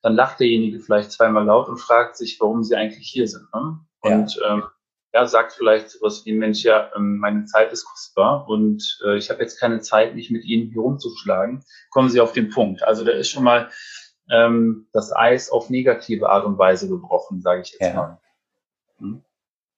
Dann 0.02 0.14
lacht 0.14 0.40
derjenige 0.40 0.80
vielleicht 0.80 1.12
zweimal 1.12 1.44
laut 1.44 1.68
und 1.68 1.78
fragt 1.78 2.16
sich, 2.16 2.38
warum 2.40 2.62
sie 2.62 2.74
eigentlich 2.74 3.08
hier 3.08 3.26
sind. 3.26 3.48
Ne? 3.54 3.80
Und 4.00 4.36
ja. 4.36 4.54
ähm, 4.54 4.64
ja, 5.12 5.26
sagt 5.26 5.52
vielleicht 5.52 5.90
sowas 5.90 6.22
wie, 6.24 6.32
Mensch, 6.32 6.62
ja, 6.62 6.90
ähm, 6.96 7.18
meine 7.18 7.44
Zeit 7.44 7.72
ist 7.72 7.84
kostbar 7.84 8.48
und 8.48 9.00
äh, 9.04 9.16
ich 9.16 9.30
habe 9.30 9.40
jetzt 9.40 9.58
keine 9.58 9.80
Zeit, 9.80 10.14
mich 10.14 10.30
mit 10.30 10.44
Ihnen 10.44 10.70
hier 10.70 10.82
rumzuschlagen. 10.82 11.64
Kommen 11.90 12.10
Sie 12.10 12.20
auf 12.20 12.32
den 12.32 12.50
Punkt. 12.50 12.82
Also 12.82 13.04
da 13.04 13.12
ist 13.12 13.28
schon 13.28 13.44
mal 13.44 13.70
ähm, 14.30 14.86
das 14.92 15.14
Eis 15.14 15.50
auf 15.50 15.70
negative 15.70 16.30
Art 16.30 16.44
und 16.44 16.58
Weise 16.58 16.88
gebrochen, 16.88 17.40
sage 17.40 17.62
ich 17.62 17.72
jetzt 17.72 17.82
ja. 17.82 17.94
mal. 17.94 18.20
Hm? 18.98 19.24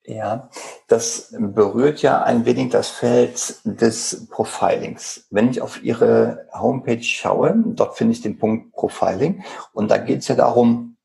Ja, 0.04 0.50
das 0.88 1.32
berührt 1.38 2.02
ja 2.02 2.24
ein 2.24 2.44
wenig 2.44 2.70
das 2.70 2.88
Feld 2.88 3.54
des 3.64 4.26
Profilings. 4.30 5.28
Wenn 5.30 5.48
ich 5.48 5.62
auf 5.62 5.82
Ihre 5.82 6.48
Homepage 6.52 7.02
schaue, 7.02 7.54
dort 7.66 7.96
finde 7.96 8.12
ich 8.12 8.20
den 8.20 8.36
Punkt 8.36 8.72
Profiling 8.72 9.44
und 9.72 9.92
da 9.92 9.98
geht 9.98 10.18
es 10.18 10.28
ja 10.28 10.34
darum, 10.34 10.96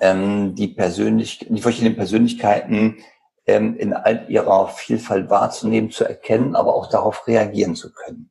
ähm, 0.00 0.56
die, 0.56 0.68
persönlich, 0.68 1.46
die 1.48 1.62
verschiedenen 1.62 1.94
Persönlichkeiten 1.94 2.96
ähm, 3.46 3.76
in 3.76 3.92
all 3.92 4.26
ihrer 4.28 4.68
Vielfalt 4.68 5.30
wahrzunehmen, 5.30 5.90
zu 5.90 6.04
erkennen, 6.04 6.56
aber 6.56 6.74
auch 6.74 6.88
darauf 6.88 7.26
reagieren 7.26 7.76
zu 7.76 7.92
können. 7.92 8.30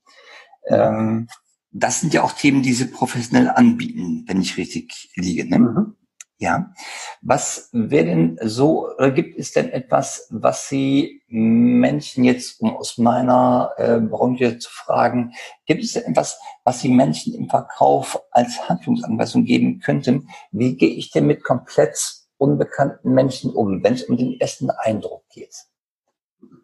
Ähm, 0.67 1.27
das 1.71 1.99
sind 1.99 2.13
ja 2.13 2.23
auch 2.23 2.31
Themen, 2.31 2.61
die 2.63 2.73
Sie 2.73 2.85
professionell 2.85 3.49
anbieten, 3.49 4.23
wenn 4.27 4.41
ich 4.41 4.57
richtig 4.57 5.11
liege. 5.15 5.47
Ne? 5.49 5.59
Mhm. 5.59 5.95
Ja. 6.37 6.73
Was 7.21 7.69
wäre 7.71 8.05
denn 8.05 8.37
so, 8.41 8.89
oder 8.97 9.11
gibt 9.11 9.39
es 9.39 9.53
denn 9.53 9.69
etwas, 9.69 10.27
was 10.31 10.67
Sie 10.67 11.21
Menschen 11.27 12.25
jetzt, 12.25 12.59
um 12.59 12.75
aus 12.75 12.97
meiner 12.97 13.71
äh, 13.77 13.99
Branche 13.99 14.57
zu 14.59 14.69
fragen, 14.69 15.33
gibt 15.65 15.83
es 15.83 15.93
denn 15.93 16.03
etwas, 16.03 16.37
was 16.63 16.81
Sie 16.81 16.89
Menschen 16.89 17.33
im 17.33 17.49
Verkauf 17.49 18.21
als 18.31 18.67
Handlungsanweisung 18.67 19.45
geben 19.45 19.79
könnten? 19.79 20.29
Wie 20.51 20.75
gehe 20.75 20.89
ich 20.89 21.11
denn 21.11 21.25
mit 21.25 21.43
komplett 21.43 22.24
unbekannten 22.37 23.13
Menschen 23.13 23.51
um, 23.51 23.83
wenn 23.83 23.93
es 23.93 24.03
um 24.03 24.17
den 24.17 24.39
ersten 24.39 24.69
Eindruck 24.69 25.23
geht? 25.29 25.55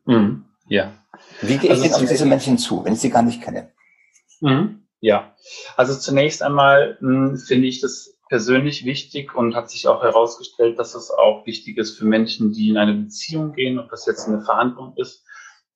Mhm. 0.05 0.45
Ja. 0.67 0.93
Wie 1.41 1.57
gehe 1.57 1.71
also 1.71 1.83
ich 1.83 1.91
denn 1.91 2.01
auf 2.01 2.09
diese 2.09 2.25
Menschen 2.25 2.57
zu, 2.57 2.83
wenn 2.85 2.93
ich 2.93 2.99
sie 2.99 3.09
gar 3.09 3.23
nicht 3.23 3.41
kenne? 3.41 3.71
Mhm. 4.39 4.87
Ja, 4.99 5.35
also 5.77 5.97
zunächst 5.97 6.43
einmal 6.43 6.97
hm, 6.99 7.37
finde 7.37 7.67
ich 7.67 7.81
das 7.81 8.19
persönlich 8.29 8.85
wichtig 8.85 9.35
und 9.35 9.55
hat 9.55 9.69
sich 9.69 9.87
auch 9.87 10.03
herausgestellt, 10.03 10.79
dass 10.79 10.95
es 10.95 11.11
auch 11.11 11.45
wichtig 11.45 11.77
ist 11.77 11.97
für 11.97 12.05
Menschen, 12.05 12.53
die 12.53 12.69
in 12.69 12.77
eine 12.77 12.93
Beziehung 12.93 13.51
gehen, 13.53 13.79
ob 13.79 13.89
das 13.89 14.05
jetzt 14.05 14.27
eine 14.27 14.41
Verhandlung 14.41 14.93
ist 14.95 15.25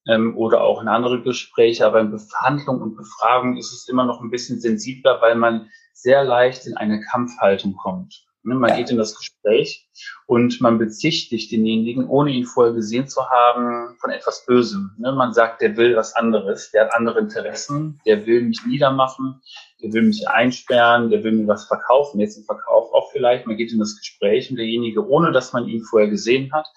ähm, 0.08 0.38
oder 0.38 0.62
auch 0.62 0.82
in 0.82 0.88
andere 0.88 1.22
Gespräche. 1.22 1.86
Aber 1.86 2.00
in 2.00 2.18
Verhandlung 2.18 2.82
und 2.82 2.96
Befragung 2.96 3.58
ist 3.58 3.74
es 3.74 3.90
immer 3.90 4.06
noch 4.06 4.22
ein 4.22 4.30
bisschen 4.30 4.62
sensibler, 4.62 5.20
weil 5.22 5.36
man 5.36 5.70
sehr 5.92 6.24
leicht 6.24 6.66
in 6.68 6.78
eine 6.78 7.02
Kampfhaltung 7.02 7.76
kommt. 7.76 8.26
Ne, 8.46 8.54
man 8.54 8.70
ja. 8.70 8.76
geht 8.78 8.92
in 8.92 8.98
das 8.98 9.16
Gespräch 9.16 9.90
und 10.28 10.62
man 10.62 10.78
bezichtigt 10.78 11.52
denjenigen, 11.52 12.08
ohne 12.08 12.30
ihn 12.30 12.46
vorher 12.46 12.74
gesehen 12.74 13.08
zu 13.08 13.28
haben, 13.28 13.98
von 14.00 14.12
etwas 14.12 14.46
Bösem. 14.46 14.92
Ne, 15.00 15.12
man 15.14 15.34
sagt, 15.34 15.62
der 15.62 15.76
will 15.78 15.96
was 15.96 16.16
anderes, 16.16 16.70
der 16.70 16.86
hat 16.86 16.94
andere 16.94 17.20
Interessen, 17.20 18.00
der 18.06 18.28
will 18.28 18.44
mich 18.44 18.62
niedermachen, 18.68 19.42
der 19.82 19.94
will 19.94 20.04
mich 20.04 20.30
einsperren, 20.30 21.10
der 21.10 21.24
will 21.24 21.32
mir 21.32 21.48
was 21.48 21.66
verkaufen, 21.66 22.20
jetzt 22.20 22.38
im 22.38 22.44
Verkauf 22.44 22.94
auch 22.94 23.12
vielleicht. 23.12 23.48
Man 23.48 23.58
geht 23.58 23.74
in 23.74 23.80
das 23.80 23.98
Gespräch 23.98 24.52
und 24.52 24.58
derjenige, 24.58 25.08
ohne 25.08 25.32
dass 25.32 25.52
man 25.52 25.68
ihn 25.68 25.84
vorher 25.84 26.10
gesehen 26.10 26.54
hat, 26.54 26.68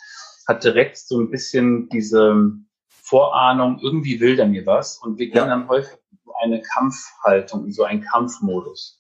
hat 0.46 0.64
direkt 0.64 0.96
so 0.96 1.20
ein 1.20 1.31
bisschen 1.31 1.90
diese 1.90 2.50
Vorahnung, 2.88 3.78
irgendwie 3.83 4.20
will 4.20 4.37
der 4.37 4.46
mir 4.46 4.64
was 4.64 4.96
und 4.96 5.18
wir 5.18 5.26
gehen 5.26 5.37
ja. 5.37 5.46
dann 5.46 5.68
häufig 5.68 5.98
in 6.14 6.33
eine 6.52 6.62
Kampfhaltung, 6.62 7.66
in 7.66 7.72
so 7.72 7.85
einen 7.85 8.00
Kampfmodus. 8.00 8.97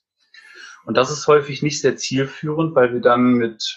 Und 0.88 0.96
das 0.96 1.10
ist 1.10 1.26
häufig 1.26 1.62
nicht 1.62 1.82
sehr 1.82 1.98
zielführend, 1.98 2.74
weil 2.74 2.94
wir 2.94 3.02
dann 3.02 3.34
mit 3.34 3.76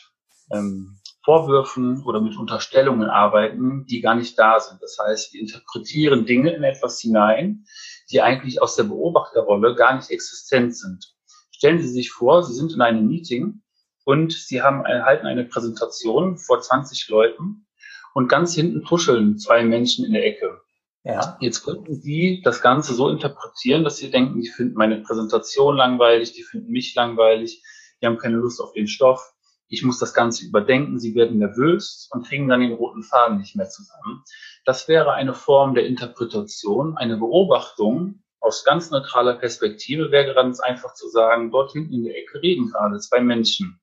ähm, 0.49 0.97
Vorwürfen 1.25 2.03
oder 2.05 2.21
mit 2.21 2.37
Unterstellungen 2.37 3.09
arbeiten, 3.09 3.85
die 3.85 3.99
gar 3.99 4.15
nicht 4.15 4.39
da 4.39 4.61
sind. 4.61 4.81
Das 4.81 4.97
heißt, 4.97 5.33
wir 5.33 5.41
interpretieren 5.41 6.25
Dinge 6.25 6.53
in 6.53 6.63
etwas 6.63 7.01
hinein, 7.01 7.65
die 8.09 8.21
eigentlich 8.21 8.61
aus 8.61 8.77
der 8.77 8.85
Beobachterrolle 8.85 9.75
gar 9.75 9.97
nicht 9.97 10.09
existent 10.09 10.73
sind. 10.77 11.13
Stellen 11.51 11.81
Sie 11.81 11.89
sich 11.89 12.11
vor, 12.11 12.43
Sie 12.43 12.53
sind 12.53 12.71
in 12.71 12.81
einem 12.81 13.05
Meeting 13.09 13.61
und 14.05 14.31
Sie 14.31 14.61
haben, 14.61 14.85
erhalten 14.85 15.27
eine 15.27 15.43
Präsentation 15.43 16.37
vor 16.37 16.61
20 16.61 17.09
Leuten 17.09 17.67
und 18.13 18.29
ganz 18.29 18.55
hinten 18.55 18.85
tuscheln 18.85 19.37
zwei 19.37 19.65
Menschen 19.65 20.05
in 20.05 20.13
der 20.13 20.25
Ecke. 20.25 20.61
Ja. 21.03 21.37
Jetzt 21.39 21.63
könnten 21.63 21.95
Sie 21.95 22.41
das 22.43 22.61
Ganze 22.61 22.93
so 22.93 23.09
interpretieren, 23.09 23.83
dass 23.83 23.97
Sie 23.97 24.11
denken, 24.11 24.41
die 24.41 24.49
finden 24.49 24.75
meine 24.75 25.01
Präsentation 25.01 25.75
langweilig, 25.75 26.33
die 26.33 26.43
finden 26.43 26.71
mich 26.71 26.93
langweilig, 26.95 27.63
die 28.01 28.05
haben 28.05 28.17
keine 28.17 28.37
Lust 28.37 28.61
auf 28.61 28.73
den 28.73 28.87
Stoff. 28.87 29.33
Ich 29.67 29.83
muss 29.83 29.99
das 29.99 30.13
Ganze 30.13 30.45
überdenken, 30.45 30.99
sie 30.99 31.15
werden 31.15 31.37
nervös 31.37 32.09
und 32.11 32.27
kriegen 32.27 32.49
dann 32.49 32.59
den 32.59 32.73
roten 32.73 33.03
Faden 33.03 33.37
nicht 33.37 33.55
mehr 33.55 33.69
zusammen. 33.69 34.21
Das 34.65 34.89
wäre 34.89 35.13
eine 35.13 35.33
Form 35.33 35.75
der 35.75 35.85
Interpretation, 35.85 36.97
eine 36.97 37.15
Beobachtung 37.15 38.21
aus 38.41 38.63
ganz 38.63 38.89
neutraler 38.89 39.35
Perspektive 39.35 40.11
wäre 40.11 40.33
ganz 40.33 40.59
einfach 40.59 40.95
zu 40.95 41.07
sagen, 41.07 41.51
dort 41.51 41.71
hinten 41.71 41.93
in 41.93 42.03
der 42.03 42.17
Ecke 42.17 42.41
reden 42.41 42.71
gerade 42.71 42.97
zwei 42.97 43.21
Menschen. 43.21 43.79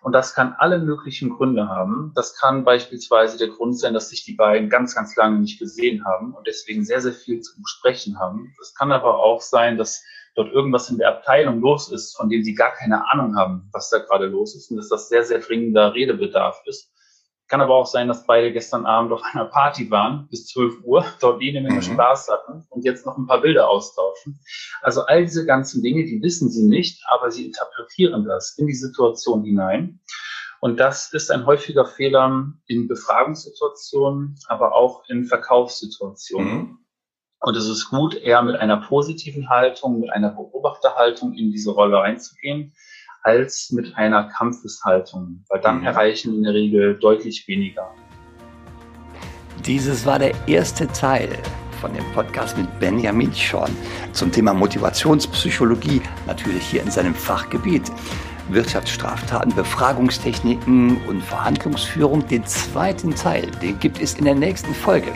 Und 0.00 0.12
das 0.12 0.34
kann 0.34 0.54
alle 0.58 0.78
möglichen 0.78 1.30
Gründe 1.30 1.68
haben. 1.68 2.12
Das 2.14 2.36
kann 2.36 2.64
beispielsweise 2.64 3.36
der 3.36 3.48
Grund 3.48 3.78
sein, 3.78 3.94
dass 3.94 4.10
sich 4.10 4.24
die 4.24 4.34
beiden 4.34 4.68
ganz, 4.68 4.94
ganz 4.94 5.16
lange 5.16 5.40
nicht 5.40 5.58
gesehen 5.58 6.04
haben 6.04 6.34
und 6.34 6.46
deswegen 6.46 6.84
sehr, 6.84 7.00
sehr 7.00 7.12
viel 7.12 7.40
zu 7.40 7.60
besprechen 7.60 8.18
haben. 8.18 8.54
Das 8.58 8.74
kann 8.74 8.92
aber 8.92 9.18
auch 9.18 9.40
sein, 9.40 9.76
dass 9.76 10.04
dort 10.34 10.52
irgendwas 10.52 10.88
in 10.88 10.98
der 10.98 11.08
Abteilung 11.08 11.60
los 11.60 11.90
ist, 11.90 12.16
von 12.16 12.28
dem 12.28 12.44
sie 12.44 12.54
gar 12.54 12.72
keine 12.72 13.10
Ahnung 13.10 13.36
haben, 13.36 13.68
was 13.72 13.90
da 13.90 13.98
gerade 13.98 14.26
los 14.26 14.54
ist 14.54 14.70
und 14.70 14.76
dass 14.76 14.88
das 14.88 15.08
sehr, 15.08 15.24
sehr 15.24 15.40
dringender 15.40 15.94
Redebedarf 15.94 16.62
ist. 16.66 16.92
Kann 17.48 17.62
aber 17.62 17.74
auch 17.74 17.86
sein, 17.86 18.08
dass 18.08 18.26
beide 18.26 18.52
gestern 18.52 18.84
Abend 18.84 19.10
auf 19.10 19.22
einer 19.32 19.46
Party 19.46 19.90
waren 19.90 20.28
bis 20.28 20.46
12 20.48 20.82
Uhr, 20.84 21.04
dort 21.20 21.40
jede 21.40 21.62
Menge 21.62 21.76
mhm. 21.76 21.82
Spaß 21.82 22.28
hatten 22.28 22.66
und 22.68 22.84
jetzt 22.84 23.06
noch 23.06 23.16
ein 23.16 23.26
paar 23.26 23.40
Bilder 23.40 23.68
austauschen. 23.68 24.38
Also 24.82 25.02
all 25.06 25.24
diese 25.24 25.46
ganzen 25.46 25.82
Dinge, 25.82 26.04
die 26.04 26.22
wissen 26.22 26.50
sie 26.50 26.66
nicht, 26.66 27.02
aber 27.08 27.30
sie 27.30 27.46
interpretieren 27.46 28.24
das 28.26 28.58
in 28.58 28.66
die 28.66 28.74
Situation 28.74 29.44
hinein. 29.44 30.00
Und 30.60 30.78
das 30.78 31.12
ist 31.12 31.30
ein 31.30 31.46
häufiger 31.46 31.86
Fehler 31.86 32.52
in 32.66 32.86
Befragungssituationen, 32.86 34.36
aber 34.48 34.74
auch 34.74 35.04
in 35.08 35.24
Verkaufssituationen. 35.24 36.52
Mhm. 36.52 36.78
Und 37.40 37.56
es 37.56 37.66
ist 37.66 37.88
gut, 37.88 38.14
eher 38.14 38.42
mit 38.42 38.56
einer 38.56 38.78
positiven 38.78 39.48
Haltung, 39.48 40.00
mit 40.00 40.10
einer 40.10 40.30
Beobachterhaltung 40.30 41.32
in 41.32 41.52
diese 41.52 41.70
Rolle 41.70 41.98
reinzugehen 41.98 42.74
als 43.22 43.70
mit 43.72 43.96
einer 43.96 44.24
Kampfeshaltung, 44.28 45.44
weil 45.48 45.60
dann 45.60 45.80
mhm. 45.80 45.86
erreichen 45.86 46.34
in 46.34 46.42
der 46.42 46.54
Regel 46.54 46.98
deutlich 46.98 47.46
weniger. 47.48 47.90
Dieses 49.64 50.06
war 50.06 50.18
der 50.18 50.32
erste 50.46 50.86
Teil 50.88 51.28
von 51.80 51.92
dem 51.92 52.04
Podcast 52.12 52.56
mit 52.56 52.66
Benjamin 52.80 53.32
Schorn 53.34 53.70
zum 54.12 54.32
Thema 54.32 54.54
Motivationspsychologie, 54.54 56.00
natürlich 56.26 56.64
hier 56.64 56.82
in 56.82 56.90
seinem 56.90 57.14
Fachgebiet. 57.14 57.90
Wirtschaftsstraftaten, 58.50 59.54
Befragungstechniken 59.54 60.96
und 61.06 61.22
Verhandlungsführung. 61.22 62.26
Den 62.28 62.46
zweiten 62.46 63.14
Teil, 63.14 63.50
den 63.62 63.78
gibt 63.78 64.00
es 64.00 64.14
in 64.14 64.24
der 64.24 64.34
nächsten 64.34 64.74
Folge. 64.74 65.12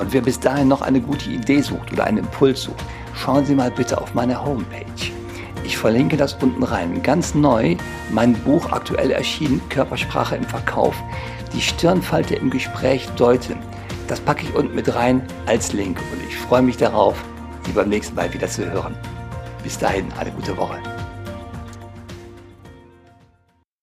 Und 0.00 0.12
wer 0.12 0.22
bis 0.22 0.40
dahin 0.40 0.66
noch 0.66 0.82
eine 0.82 1.00
gute 1.00 1.30
Idee 1.30 1.60
sucht 1.60 1.92
oder 1.92 2.04
einen 2.04 2.18
Impuls 2.18 2.62
sucht, 2.62 2.84
schauen 3.14 3.44
Sie 3.46 3.54
mal 3.54 3.70
bitte 3.70 4.00
auf 4.00 4.12
meine 4.14 4.44
Homepage 4.44 5.23
ich 5.74 5.78
verlinke 5.78 6.16
das 6.16 6.34
unten 6.34 6.62
rein. 6.62 7.02
Ganz 7.02 7.34
neu, 7.34 7.74
mein 8.12 8.32
Buch 8.32 8.70
aktuell 8.70 9.10
erschienen, 9.10 9.60
Körpersprache 9.70 10.36
im 10.36 10.44
Verkauf. 10.44 10.94
Die 11.52 11.60
Stirnfalte 11.60 12.36
im 12.36 12.48
Gespräch 12.48 13.08
deuten. 13.16 13.56
Das 14.06 14.20
packe 14.20 14.44
ich 14.44 14.54
unten 14.54 14.76
mit 14.76 14.94
rein 14.94 15.26
als 15.46 15.72
Link 15.72 15.98
und 16.12 16.28
ich 16.28 16.36
freue 16.36 16.62
mich 16.62 16.76
darauf, 16.76 17.16
Sie 17.66 17.72
beim 17.72 17.88
nächsten 17.88 18.14
Mal 18.14 18.32
wieder 18.32 18.46
zu 18.46 18.70
hören. 18.70 18.94
Bis 19.64 19.76
dahin, 19.76 20.06
eine 20.16 20.30
gute 20.30 20.56
Woche. 20.56 20.93